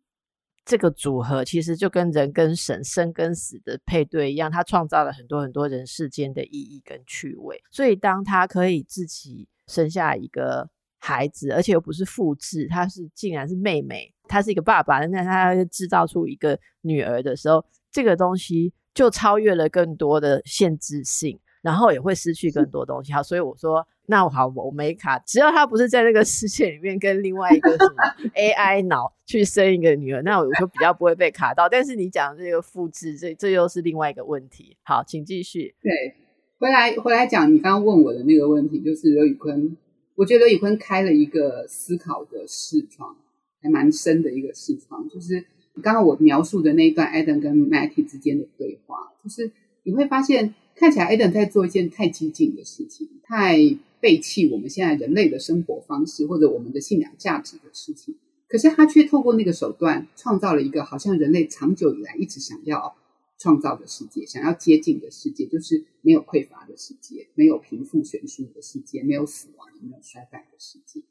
[0.67, 7.62] 这个组合其实就跟人跟神生跟死的配对一样，他创造了很多很多人世间的意义跟趣味。
[7.71, 23.12] 所以当他可以自己生下一个孩子，而且又不是复制，他是竟然是妹妹，他是一个爸爸，那他制造出一个女儿的时候，这个东西就超越了更多的限制性，然后也会失去更多东西。
[23.12, 23.85] 好，所以我说。
[24.09, 25.19] 那我好，我没卡。
[25.27, 31.69] 只要他不是在那个世界里面跟另外一个什么 AI 脑去生一个女儿，那我就比较不会被卡到。
[31.69, 34.77] 但是你讲这个复制，这这又是另外一个问题。
[34.85, 35.75] 好，请继续。
[35.83, 36.14] 对，
[36.61, 39.77] 回来回来讲你刚刚问我的那个问题，就是刘宇坤，
[40.14, 43.17] 我觉得刘宇坤开了一个思考的视窗，
[43.61, 45.09] 还蛮深的一个视窗。
[45.09, 45.45] 就是
[45.83, 49.51] 刚刚我描述的那一段 Adam 跟 Matty 之间的对话，就是
[49.83, 53.77] 你会发现，看起来 Adam 在做一件太激进的事情，太。
[53.99, 58.14] 背弃我们现在人类的生活方式或者我们的信仰价值的事情，
[58.47, 62.95] 可是他却透过那个手段，创造了一个好像人类长久以来一直想要
[63.39, 71.03] 创造的世界，想要接近的世界，就是没有匮乏的世界，没有贫富悬殊的世界，没有死亡，也没有衰败的世界。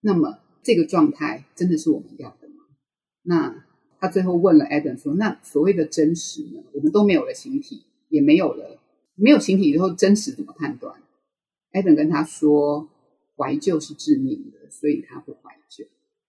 [0.00, 2.64] 那么这个状态真的是我们要的吗？
[3.22, 3.64] 那
[4.00, 6.62] 他最后问了 Adam 说：“那所谓的真实呢？
[6.72, 8.80] 我们都没有了形体，也没有了
[9.14, 10.94] 没有形体以后，真实怎么判断
[11.72, 12.88] ？”Adam 跟他说
[13.36, 15.84] ：“怀旧是致命的，所以他不怀旧。”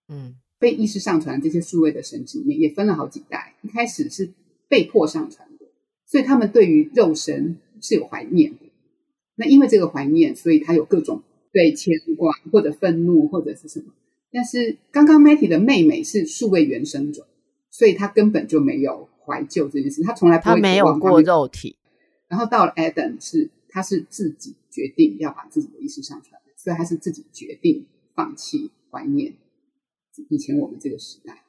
[0.10, 0.36] 嗯。
[0.58, 4.32] 被意识上传这些数位的神祇里面也分了好几代，一开始是
[4.70, 5.66] 被迫上传的，
[6.08, 8.60] 所以他们对于肉身是有怀念的。
[9.36, 11.22] 那因为这个怀念，所以他有各种
[11.52, 13.88] 对牵挂或者愤怒或者是什么。
[14.32, 17.26] 但是刚刚 Matty 的妹妹是数位原生种，
[17.70, 21.76] 所以她根本就没有怀旧这件事，她从来不会他没有过肉体。
[22.28, 29.34] 然后到了 Adam 是他是自己决定要把自己的意识上传，所以他是自己决定放弃怀念。
[30.30, 31.44] 以前我们这个时代，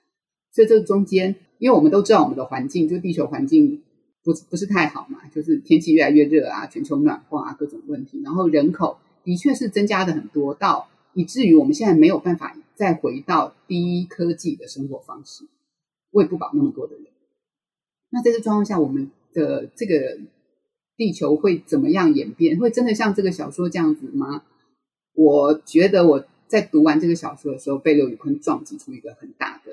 [0.52, 3.82] 所以这个中间，因为我们都知道我们的环境，就地球环境
[4.24, 15.44] 不不是太好嘛，就是天气越来越热啊，全球暖化啊，各种问题，然后人口的确是增加的很多，到以至于我们现在没有办法再回到低科技的生活方式，
[16.10, 17.04] 喂不饱那么多的人。
[18.10, 20.18] 那在这状况下，我们的这个
[20.96, 22.58] 地球会怎么样演变？
[22.58, 24.44] 会真的像这个小说这样子吗？
[25.14, 26.26] 我觉得我。
[26.48, 29.72] 在读完这个小说的时候，被刘宇坤撞击出一个很大的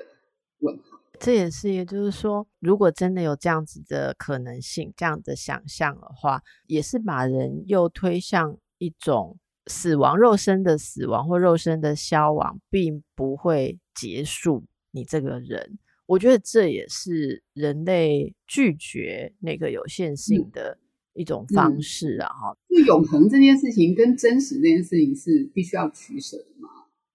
[0.58, 0.98] 问号。
[1.20, 15.78] 这也是，也就是说，如果真的有这样子的可能性、这样的想象的话，也是把人又推向一种死亡、肉身的死亡或肉身的消亡，并不会结束你这个人。
[16.06, 20.76] 我觉得这也是人类拒绝那个有限性的
[21.14, 22.28] 一种方式啊！
[22.28, 26.68] 哈、嗯，就永恒这件事情跟真实这件事情是必须要取舍的吗。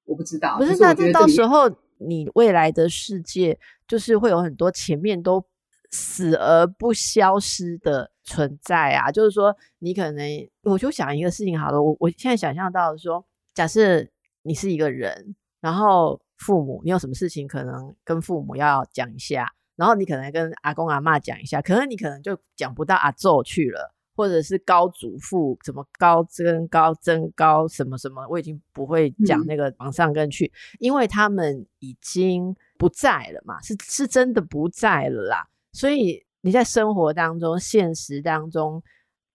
[0.05, 5.45] 我不知道，不是，那这到时候你未来的世界就是会有很多前面都
[5.91, 9.11] 死而不消失的存在啊。
[9.11, 13.23] 就是说，你可能我就想一个事情好了，我我现在想象到说，
[13.53, 14.07] 假设
[14.41, 23.95] 你是一个人，然后父母你有什么事情可能跟父母要讲一下，然后你可能跟阿公阿妈讲一下，可能你可能就讲不到阿祖去了。
[24.19, 35.47] 或者是高祖父什么高增高增高什么什么，我已经不会讲那个往上跟去，嗯，因为他们已经不在了嘛，是是真的不在了啦。
[35.71, 38.83] 所以你在生活当中、现实当中，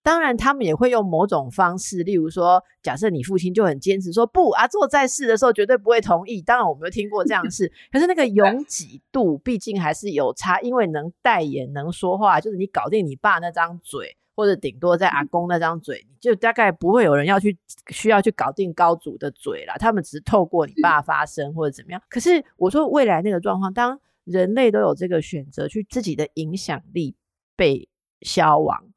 [0.05, 6.41] 当然他们也会用某种方式，例如说，假设你父亲就很坚持说不，阿祖在世的时候绝对不会同意。
[6.41, 14.17] 当然我没有听过这样的事， 可是那个拥挤度毕竟还是有差，因为能代言、能说话，就是你搞定你爸那张嘴。
[14.37, 17.57] 或者顶多在阿公那张嘴，就大概不会有人要去
[17.91, 19.77] 需要去搞定高祖的嘴啦。
[19.79, 22.03] 他们只是透过你爸发声或者怎么样。
[22.11, 27.15] 可是我说未来那个状况，当人类都有这个选择，去自己的影响力
[27.55, 27.89] 被
[28.23, 28.89] 消亡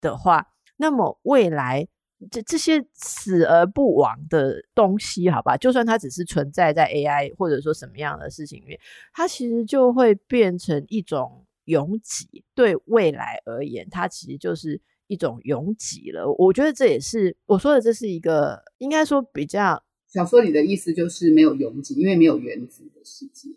[0.00, 0.46] 的话，
[0.76, 1.86] 那么未来
[2.30, 8.80] 这这些死而不亡的东西，好吧，就算它只是存在在 AI 或者说什么样的事情里面，
[9.12, 11.44] 它其实就会变成一种。
[11.66, 16.30] 拥挤对未来而言，它其实就是一种拥挤了。
[16.36, 23.48] 我觉得这也是我说的，这是一个应该说比较小说里的意思，就是没有拥挤，因为没有原子的世界，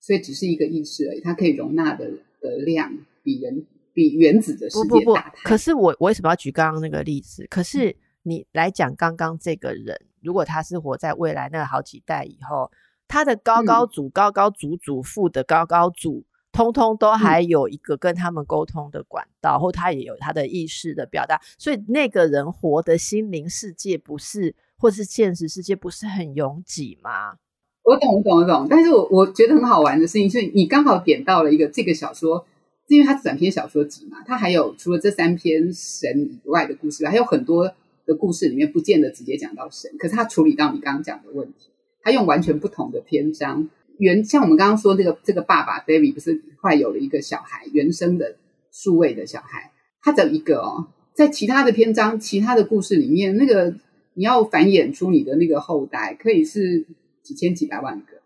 [0.00, 1.20] 所以只是一个意识而已。
[1.20, 3.64] 它可以容纳的的量比人
[3.96, 4.88] 比原子的世界大。
[4.88, 7.46] 不不不，可是我我为什么要举刚刚那个例子？
[7.50, 12.70] 可是你来讲刚刚这个人，如果他是活在未来那个好几代以后，
[13.08, 16.24] 他的高高祖、嗯、高高祖祖父的高高祖。
[16.52, 27.34] 通通都还有一个跟他们沟通的管道，嗯，或他也有他的意识的表达，所以那个人活的心灵世界不是，或是现实世界不是很拥挤吗？
[27.82, 28.66] 我懂，我懂，我懂。
[28.70, 32.46] 但是我我觉得很好玩的事情是，你刚好点到了一个这个小说，
[32.88, 37.74] 因为它短篇小说集嘛，它还有除了这三篇神以外的故事，还有很多
[38.04, 41.70] 的故事里面不见得直接讲到神，可是他处理到你刚刚讲的问题，
[42.02, 43.68] 他用完全不同的篇章。
[43.98, 48.36] 原像我们刚刚说这个这个爸爸 David 不是快有了一个小孩，原生的
[48.70, 49.72] 数位的小孩，
[50.02, 53.74] 他的一个哦，在其他的篇章、其他的故事里面，那个
[54.14, 56.86] 你要繁衍出你的那个后代，可以是
[57.22, 58.20] 几千几百万个。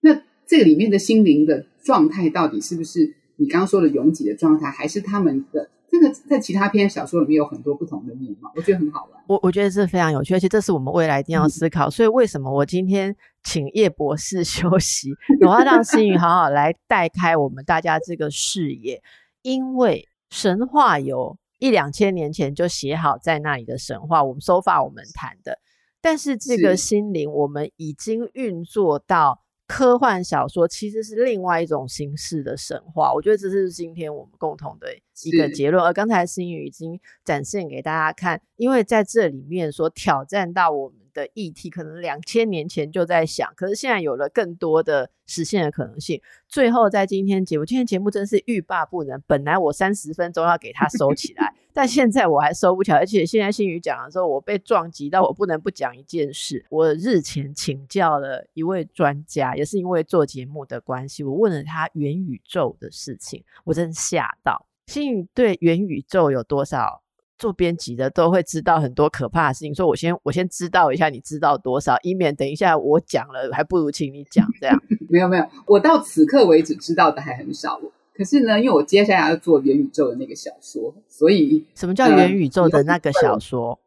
[0.00, 5.70] 那这个里面的心灵的状态，到底是不是你刚刚说的拥挤的状态，还是他们的？
[5.90, 9.22] 这个在其他篇小说里面有很多不同的面貌，我觉得很好玩。
[9.28, 11.86] 我我觉得这非常有趣，而且这是我们未来一定要思考。
[11.86, 13.14] 嗯、所以为什么我今天
[13.44, 19.00] 请叶博士 休息，我要让星宇好好来带开我们大家这个视野？
[19.42, 25.60] 因为神话有一两千年前就写好在那里的神话，我们 so far 我们谈的，
[26.00, 34.88] 但是这个心灵我们已经运作到科幻小说其实是另外一种形式的神话，我觉得这是今天我们共同的
[35.24, 35.82] 一个结论。
[35.82, 46.20] 而刚才新宇已经展现给大家看，因为在这里面所挑战到我们的议题，可能两千年前就在想，可是现在有了更多的实现的可能性。
[46.46, 49.22] 最后在今天节目，今天节目真是欲罢不能。
[49.26, 51.54] 本来我三十分钟要给它收起来。
[51.72, 56.64] 但现在我还收不起来，而且现在新宇讲的时候，我被撞击到，我不能不讲一件事。
[56.70, 64.66] 我日前请教了一位专家，也是因为做节目的关系，我问了他元宇宙的事情，我真吓到。
[64.86, 67.02] 新宇对元宇宙有多少？
[67.38, 74.82] 做编辑的都会知道很多可怕的事情，所以我先我先知道一下，你知道多少，以免等一下我讲了，还不如请你讲这样。
[75.10, 77.80] 没有没有，我到此刻为止知道的还很少。
[78.16, 83.70] 可是呢，因为我接下来要做元宇宙的那个小说，所以什么叫元宇宙的那个小说？
[83.70, 83.78] 呃、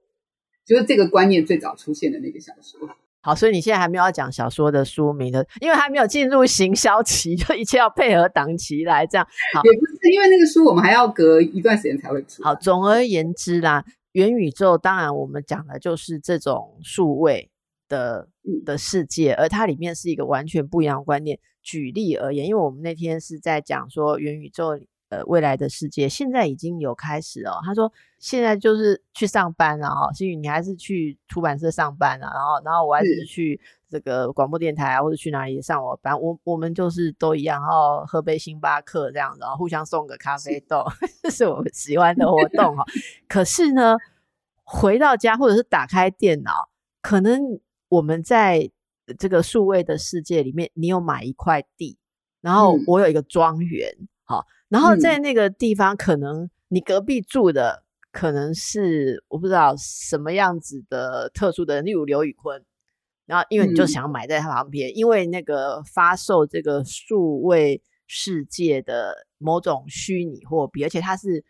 [0.65, 2.89] 就是这个观念最早出现的那个小说。
[3.27, 9.27] 好，所以你现在还没有要讲小说的书名的，因为还没有进入行销期，就一切要配合档期来这样。
[9.53, 12.41] 好，也不是因为那个书我们还要隔一段时间才会出。
[12.41, 17.51] 好，总而言之啦，元宇宙当然我们讲的就是这种数位
[17.89, 18.29] 的
[18.65, 21.37] 的世界，而它里面是一个完全不一样的观念。
[21.61, 27.59] 举例而言，因为我们那天是在讲说元宇宙呃未来的世界，现在已经有开始哦。
[27.63, 40.85] 他说现在就是去上班了，哈，新宇你还是去出版社上班啊，然后然后我还是去这个广播电台啊，或者去哪里上我班，我我们就是都一样，然后喝杯星巴克这样，然后互相送个咖啡豆，
[41.23, 42.83] 这是我们喜欢的活动哈。
[43.27, 43.95] 可是呢，
[44.63, 46.69] 回到家或者是打开电脑，
[47.01, 48.71] 可能我们在。
[49.17, 51.97] 这个数位的世界里面，你有买一块地，
[52.41, 53.89] 然后我有一个庄园，
[54.25, 62.63] 好、嗯，然后在那个地方，可能你隔壁住的可能是我不知道什么样子的特殊的人，例如刘宇坤，
[63.25, 71.45] 然后因为你就想买在他旁边，嗯、因为那个发售这个数位世界的某种虚拟货币，而且它是。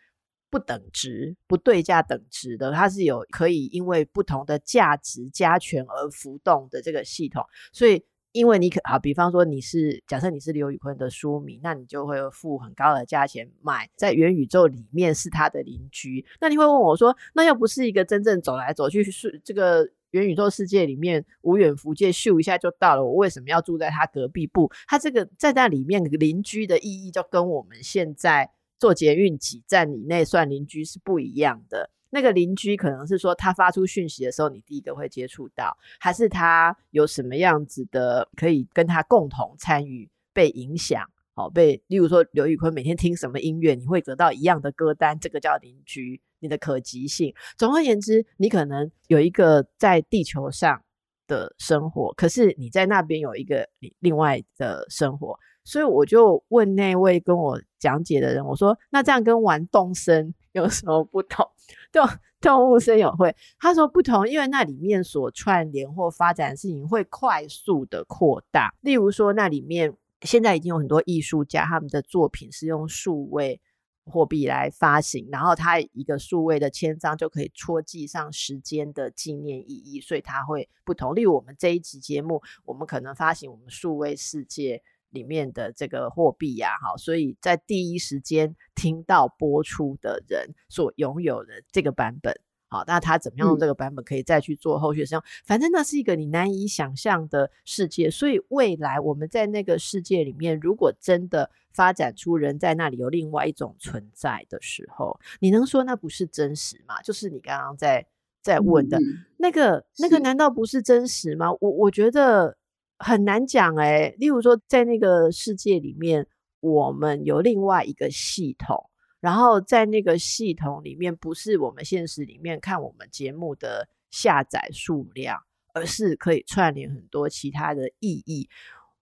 [0.50, 7.44] 不等值、不对价等值的，它是有可以因为不同的价值加权而浮动的这个系统。
[7.70, 8.02] 所以，
[8.38, 16.24] 因为你可好，比方说你是假设你是刘宇坤的书迷，那你就会付很高的价钱买在元宇宙里面是他的邻居。
[16.40, 24.46] 那你会问我说，那又不是一个真正走来走去是这个元宇宙世界里面无远弗届，咻一下就到了，我为什么要住在他隔壁？
[24.46, 28.50] 部，他这个在那里面邻居的意义就跟我们现在。
[28.80, 31.90] 坐捷运几站以内算邻居是不一样的。
[32.10, 41.02] 那个邻居可能是说他发出讯息的时候，你第一个会接触到，还是他有什么样子的可以跟他共同参与、被影响？
[41.34, 47.32] 好，被例如说刘宇坤每天听什么音乐，你会得到一样的歌单，这个叫邻居，你的可及性。
[47.56, 50.82] 总而言之，你可能有一个在地球上
[51.28, 53.68] 的生活，可是你在那边有一个
[54.00, 55.38] 另外的生活。
[55.64, 61.46] 所以我就问那位跟我讲解的人，我说：“那这样跟玩动身有什么不同？”
[61.90, 62.06] 动
[62.40, 68.74] 动物森友会，他说不同，因为那里面所串联或发展的事情会快速的扩大。
[68.80, 73.60] 例如说，那里面现在已经有很多艺术家，他们的作品是用数位
[74.04, 81.14] 货币来发行，然后他一个数位的签章就可以戳记上时间的纪念意义，所以它会不同。
[81.14, 84.82] 例如我们这一集节目，我们可能发行我们数位世界。
[85.10, 92.38] 里面的这个货币呀，好，所以在第一时间听到播出的人所拥有的这个版本，
[92.68, 95.22] 好，那他怎么样用这个版本可以再去做后续使用？
[95.22, 98.10] 嗯，反正那是一个你难以想象的世界。
[98.10, 107.00] 所以未来我们在那个世界里面，如果真的发展出人在那里有另外一种存在的时候，你能说那不是真实吗？
[107.00, 108.06] 就是你刚刚在
[108.42, 108.98] 在问的
[109.38, 111.50] 那个，那个难道不是真实吗？
[111.60, 112.57] 我我觉得。
[112.98, 116.26] 很难讲诶，例如说，在那个世界里面，
[116.60, 118.90] 我们有另外一个系统，
[119.20, 125.40] 然后在那个系统里面，不是我们现实里面看我们节目的下载数量，
[125.72, 128.48] 而是可以串联很多其他的意义。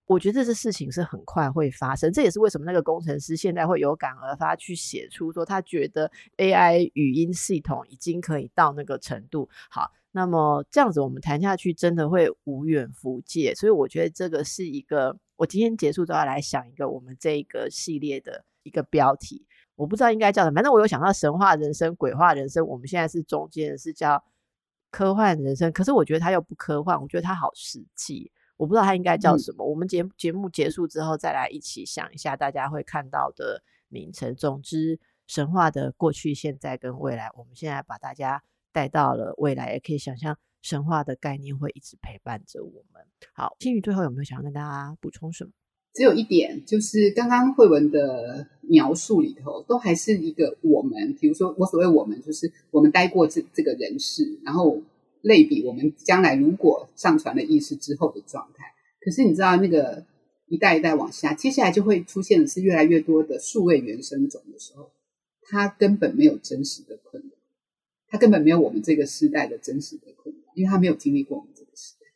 [0.04, 9.48] 我觉得这事情是很快会发生，这也是为什么那个工程师现在会有感而发，去写出说他觉得 AI 语音系统已经可以到那个程度。
[9.70, 9.90] 好。
[10.16, 24.24] 那么这样子，我们谈下去真的会无远弗届，所以我觉得这个是一个，我今天结束都要来想一个我们这一个系列的一个标题，我不知道应该叫什么，反正我有想到神话人生、鬼话人生，我们现在是中间是叫
[24.90, 29.66] 科幻人生，可是我觉得它又不科幻，我觉得它好实际，我不知道它应该叫什么。
[29.66, 34.34] 嗯、我们节节目结束之后再来一起想一下，大家会看到的名称。
[34.34, 38.42] 总之，神话的过去、现在跟未来，我们现在把大家。
[38.76, 43.02] 带到了未来，也可以想象神话的概念会一直陪伴着我们。
[43.32, 45.50] 好，新宇最后有没有想要跟大家补充什么？
[45.94, 51.16] 只有一点，就是刚刚慧文的描述里头，都还是一个我们。
[51.18, 54.82] 比如说，我所谓我们，就是我们待过这这个人世，然后
[55.22, 58.64] 类比我们将来如果上传了意识之后的状态。
[59.00, 60.04] 可是你知道，那个
[60.48, 64.90] 一代一代往下，接下来就会出现的是越来越多的数位原生种的时候，
[65.48, 67.35] 它根本没有真实的困扰，
[68.08, 72.06] 它根本没有我们这个时代的真实的困扰，因为他没有经历过我们这个时代。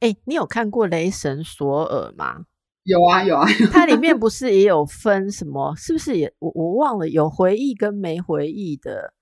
[0.00, 2.46] 哎，你有看过《雷神索尔》吗？
[2.84, 5.74] 有啊，有啊它里面不是也有分什么？
[5.76, 9.12] 是不是也我我忘了有回忆跟没回忆的？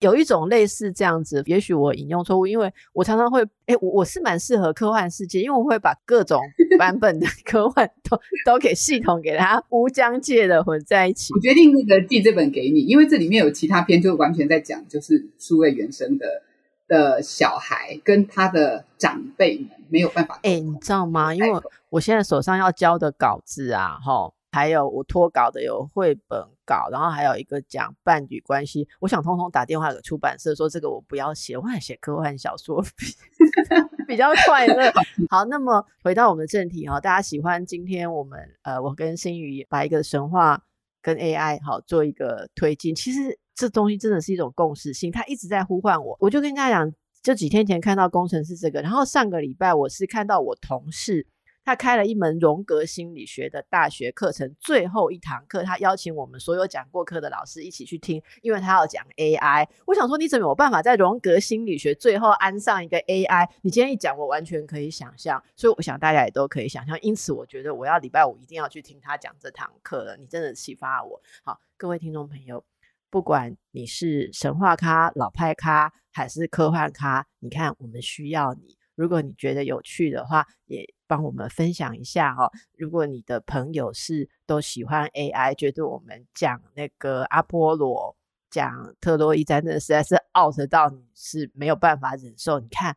[0.00, 6.40] 有一种类似这样子，也许我引用错误，因为我常常会哎，我我是蛮适合科幻世界，因为我会把各种
[6.78, 11.32] 版本的科幻都都给系统给它无疆界的混在一起。
[11.34, 16.42] 我决定那个寄这本给你，因为这里面有其他篇就完全在讲就是数位原生的
[16.86, 20.38] 的小孩跟他的长辈们没有办法。
[20.42, 21.34] 哎，你知道吗？
[21.34, 28.88] 因为我现在手上要交的稿子啊，齁，还有我脱稿的有绘本稿，然后还有一个讲伴侣关系。
[29.00, 33.06] 我想通通打电话给出版社说这个我不要写，我想写科幻小说比
[34.08, 34.90] 比较快乐。
[35.28, 40.62] 好，那么回到我们的正题哈，大家喜欢今天我们呃，我跟新宇把一个神话
[41.02, 42.94] 跟 AI 好做一个推进。
[42.94, 46.16] 其实这东西真的是一种共识性，它一直在呼唤我。
[46.20, 46.92] 我就跟大家讲，
[47.22, 51.26] 就几天前看到工程师这个，然后上个礼拜我是看到我同事。
[51.66, 59.68] 他开了一门荣格心理学的大学课程，最后一堂课，他邀请我们所有讲过课的老师一起去听，因为他要讲 AI。
[59.84, 63.48] 我想说，你怎么有办法在荣格心理学最后安上一个 AI？
[63.62, 66.96] 你今天一讲，我完全可以想象，所以我想大家也都可以想象。
[67.02, 70.16] 因此，我觉得我要礼拜五一定要去听他讲这堂课了。
[70.16, 71.20] 你真的启发我。
[71.42, 72.64] 好，各位听众朋友，
[73.10, 78.75] 不管你是神话咖、老派咖还是科幻咖，你看，我们需要你。
[78.96, 82.50] 如果你觉得有趣的话，也帮我们分享一下哈。
[82.76, 88.16] 如果你的朋友是都喜欢 AI，觉得我们讲那个阿波罗、
[88.50, 92.58] 讲特洛伊战争实在是 out 到你是没有办法忍受。
[92.58, 92.96] 你看，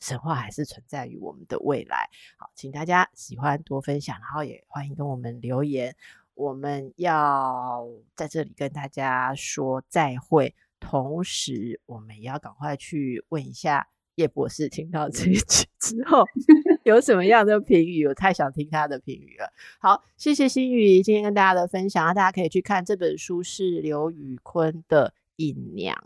[0.00, 2.08] 神话还是存在于我们的未来。
[2.38, 5.96] 好，请大家喜欢多分享，然后也欢迎跟我们留言。
[6.34, 13.88] 我们要在这里跟大家说再会，同时我们也要赶快去问一下。
[14.16, 16.24] 叶博士听到这一句之后
[16.82, 18.06] 有什么样的评语？
[18.06, 19.52] 我太想听他的评语了。
[19.78, 25.96] 好，谢谢新宇今天跟大家的分享，大家可以去看这本书是刘宇坤的《隐娘》。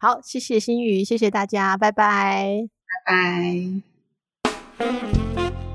[0.00, 2.68] 好，谢谢新宇，谢谢大家，拜拜，
[3.06, 3.82] 拜
[4.78, 5.65] 拜。